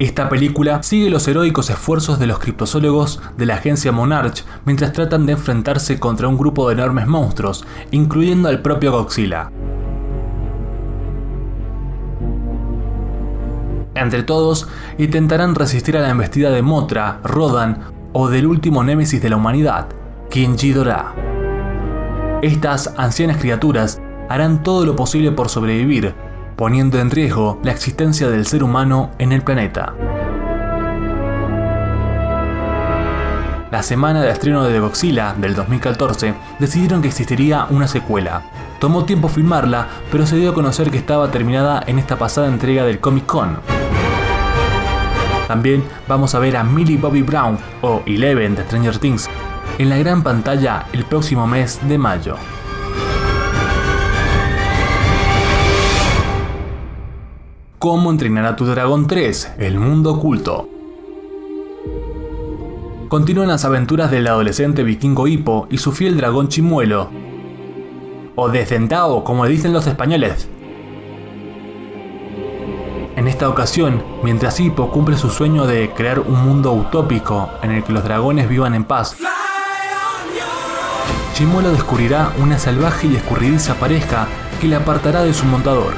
Esta 0.01 0.31
película 0.31 0.83
sigue 0.83 1.11
los 1.11 1.29
heroicos 1.29 1.69
esfuerzos 1.69 2.19
de 2.19 2.27
los 2.27 2.39
criptozoólogos 2.39 3.21
de 3.37 3.45
la 3.45 3.57
agencia 3.57 3.93
Monarch 3.93 4.47
mientras 4.65 4.95
tratan 4.95 5.27
de 5.27 5.33
enfrentarse 5.33 6.01
contra 6.01 6.27
un 6.27 6.39
grupo 6.39 6.67
de 6.67 6.73
enormes 6.73 7.07
monstruos, 7.07 7.67
incluyendo 7.91 8.49
al 8.49 8.63
propio 8.63 8.93
Godzilla. 8.93 9.51
Entre 13.95 14.23
todos, 14.23 14.69
intentarán 14.97 15.55
resistir 15.55 15.99
a 15.99 16.01
la 16.01 16.09
embestida 16.09 16.51
de 16.51 16.63
Motra, 16.63 17.21
Rodan 17.23 17.81
o 18.15 18.31
del 18.31 18.47
último 18.47 18.83
némesis 18.83 19.21
de 19.21 19.29
la 19.29 19.37
humanidad, 19.37 19.87
King 20.31 20.57
Ghidorah. 20.57 21.15
Estas 22.41 22.95
ancianas 22.97 23.37
criaturas 23.37 24.01
harán 24.31 24.63
todo 24.63 24.87
lo 24.87 24.97
posible 24.97 25.31
por 25.31 25.51
sobrevivir, 25.51 26.15
poniendo 26.61 26.99
en 26.99 27.11
riesgo 27.11 27.59
la 27.63 27.73
existencia 27.73 28.29
del 28.29 28.45
ser 28.45 28.63
humano 28.63 29.13
en 29.17 29.33
el 29.33 29.41
planeta. 29.41 29.95
La 33.71 33.83
semana 33.83 34.21
de 34.21 34.31
estreno 34.31 34.65
de 34.65 34.79
Godzilla 34.79 35.33
del 35.33 35.55
2014 35.55 36.35
decidieron 36.59 37.01
que 37.01 37.09
existiría 37.09 37.67
una 37.71 37.89
secuela. 37.89 38.43
Tomó 38.79 39.07
tiempo 39.07 39.29
filmarla, 39.29 39.89
pero 40.13 40.27
se 40.27 40.37
dio 40.37 40.51
a 40.51 40.55
conocer 40.55 40.91
que 40.91 40.99
estaba 40.99 41.31
terminada 41.31 41.83
en 41.87 41.99
esta 41.99 42.19
pasada 42.19 42.49
entrega 42.49 42.85
del 42.85 43.01
Comic 43.01 43.25
Con. 43.25 43.57
También 45.49 45.83
vamos 46.07 46.35
a 46.35 46.41
ver 46.41 46.59
a 46.59 46.63
Millie 46.63 46.99
Bobby 46.99 47.23
Brown 47.23 47.57
o 47.81 48.03
Eleven 48.05 48.55
de 48.55 48.65
Stranger 48.65 48.99
Things 48.99 49.31
en 49.79 49.89
la 49.89 49.97
gran 49.97 50.23
pantalla 50.23 50.85
el 50.93 51.07
próximo 51.07 51.47
mes 51.47 51.81
de 51.89 51.97
mayo. 51.97 52.37
Cómo 57.81 58.11
entrenar 58.11 58.45
a 58.45 58.57
tu 58.57 58.67
dragón 58.67 59.07
3, 59.07 59.53
el 59.57 59.79
mundo 59.79 60.13
oculto. 60.13 60.69
Continúan 63.09 63.49
las 63.49 63.65
aventuras 63.65 64.11
del 64.11 64.27
adolescente 64.27 64.83
vikingo 64.83 65.27
Hippo 65.27 65.67
y 65.71 65.79
su 65.79 65.91
fiel 65.93 66.19
dragón 66.19 66.49
Chimuelo, 66.49 67.09
o 68.35 68.51
Desdentado, 68.51 69.25
como 69.25 69.47
dicen 69.47 69.73
los 69.73 69.87
españoles. 69.87 70.47
En 73.17 73.27
esta 73.27 73.49
ocasión, 73.49 74.03
mientras 74.23 74.61
Hippo 74.61 74.91
cumple 74.91 75.17
su 75.17 75.31
sueño 75.31 75.67
de 75.67 75.89
crear 75.89 76.21
un 76.21 76.45
mundo 76.45 76.75
utópico 76.75 77.49
en 77.63 77.71
el 77.71 77.83
que 77.83 77.95
los 77.95 78.05
dragones 78.05 78.47
vivan 78.47 78.75
en 78.75 78.85
paz, 78.85 79.17
Chimuelo 81.33 81.73
descubrirá 81.73 82.35
una 82.43 82.59
salvaje 82.59 83.07
y 83.07 83.17
escurridiza 83.17 83.77
pareja 83.77 84.29
que 84.61 84.69
le 84.69 84.77
apartará 84.77 85.23
de 85.23 85.33
su 85.33 85.47
montador. 85.47 85.95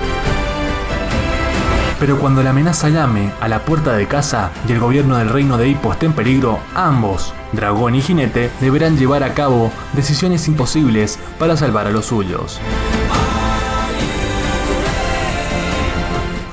Pero 2.02 2.18
cuando 2.18 2.42
la 2.42 2.50
amenaza 2.50 2.88
llame 2.88 3.30
a 3.40 3.46
la 3.46 3.64
puerta 3.64 3.92
de 3.92 4.08
casa 4.08 4.50
y 4.68 4.72
el 4.72 4.80
gobierno 4.80 5.18
del 5.18 5.28
reino 5.28 5.56
de 5.56 5.68
Hippo 5.68 5.92
esté 5.92 6.06
en 6.06 6.14
peligro, 6.14 6.58
ambos, 6.74 7.32
dragón 7.52 7.94
y 7.94 8.02
jinete, 8.02 8.50
deberán 8.60 8.98
llevar 8.98 9.22
a 9.22 9.34
cabo 9.34 9.70
decisiones 9.92 10.48
imposibles 10.48 11.20
para 11.38 11.56
salvar 11.56 11.86
a 11.86 11.92
los 11.92 12.06
suyos. 12.06 12.58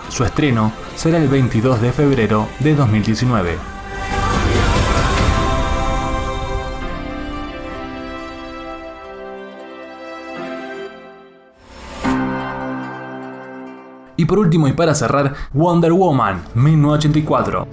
Su 0.10 0.24
estreno 0.24 0.72
será 0.96 1.18
el 1.18 1.28
22 1.28 1.82
de 1.82 1.94
febrero 1.94 2.48
de 2.60 2.76
2019. 2.76 3.79
Y 14.20 14.26
por 14.26 14.38
último 14.38 14.68
y 14.68 14.74
para 14.74 14.94
cerrar, 14.96 15.34
Wonder 15.54 15.94
Woman 15.94 16.42
1984. 16.54 17.66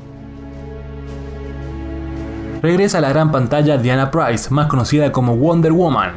Regresa 2.62 2.98
a 2.98 3.00
la 3.00 3.08
gran 3.08 3.32
pantalla 3.32 3.78
Diana 3.78 4.12
Price, 4.12 4.54
más 4.54 4.68
conocida 4.68 5.10
como 5.10 5.36
Wonder 5.36 5.72
Woman. 5.72 6.12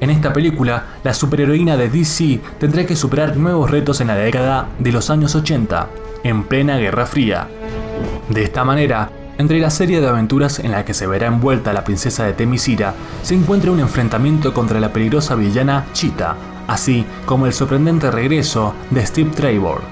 En 0.00 0.10
esta 0.10 0.32
película, 0.32 0.82
la 1.04 1.14
superheroína 1.14 1.76
de 1.76 1.88
DC 1.88 2.40
tendrá 2.58 2.84
que 2.84 2.96
superar 2.96 3.36
nuevos 3.36 3.70
retos 3.70 4.00
en 4.00 4.08
la 4.08 4.16
década 4.16 4.66
de 4.80 4.90
los 4.90 5.10
años 5.10 5.36
80, 5.36 5.86
en 6.24 6.42
plena 6.42 6.76
Guerra 6.78 7.06
Fría. 7.06 7.46
De 8.30 8.42
esta 8.42 8.64
manera, 8.64 9.10
entre 9.38 9.60
la 9.60 9.70
serie 9.70 10.00
de 10.00 10.08
aventuras 10.08 10.58
en 10.58 10.72
la 10.72 10.84
que 10.84 10.92
se 10.92 11.06
verá 11.06 11.28
envuelta 11.28 11.72
la 11.72 11.84
princesa 11.84 12.24
de 12.24 12.32
Temisira, 12.32 12.94
se 13.22 13.36
encuentra 13.36 13.70
un 13.70 13.78
enfrentamiento 13.78 14.52
contra 14.52 14.80
la 14.80 14.92
peligrosa 14.92 15.36
villana 15.36 15.86
Cheetah, 15.92 16.53
así 16.66 17.04
como 17.26 17.46
el 17.46 17.52
sorprendente 17.52 18.10
regreso 18.10 18.74
de 18.90 19.04
Steve 19.04 19.30
Trevor. 19.34 19.82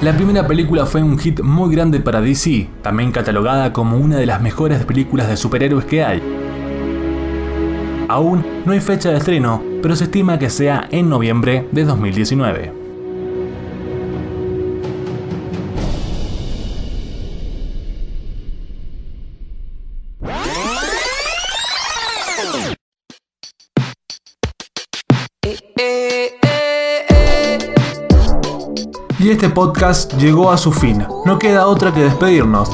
La 0.00 0.12
primera 0.16 0.46
película 0.46 0.84
fue 0.84 1.02
un 1.02 1.16
hit 1.18 1.40
muy 1.42 1.72
grande 1.72 2.00
para 2.00 2.20
DC, 2.20 2.68
también 2.82 3.12
catalogada 3.12 3.72
como 3.72 3.96
una 3.96 4.16
de 4.16 4.26
las 4.26 4.42
mejores 4.42 4.84
películas 4.84 5.28
de 5.28 5.36
superhéroes 5.36 5.84
que 5.84 6.02
hay. 6.02 6.20
Aún 8.08 8.44
no 8.66 8.72
hay 8.72 8.80
fecha 8.80 9.10
de 9.10 9.18
estreno, 9.18 9.62
pero 9.80 9.94
se 9.94 10.04
estima 10.04 10.38
que 10.38 10.50
sea 10.50 10.88
en 10.90 11.08
noviembre 11.08 11.68
de 11.70 11.84
2019. 11.84 12.81
Este 29.42 29.54
podcast 29.56 30.14
llegó 30.18 30.52
a 30.52 30.56
su 30.56 30.70
fin. 30.70 31.04
No 31.24 31.36
queda 31.36 31.66
otra 31.66 31.92
que 31.92 31.98
despedirnos. 31.98 32.70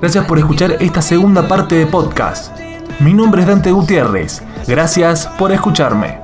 Gracias 0.00 0.24
por 0.24 0.38
escuchar 0.40 0.72
esta 0.80 1.00
segunda 1.00 1.46
parte 1.46 1.76
de 1.76 1.86
podcast. 1.86 2.58
Mi 2.98 3.14
nombre 3.14 3.42
es 3.42 3.46
Dante 3.46 3.70
Gutiérrez. 3.70 4.42
Gracias 4.66 5.28
por 5.38 5.52
escucharme. 5.52 6.18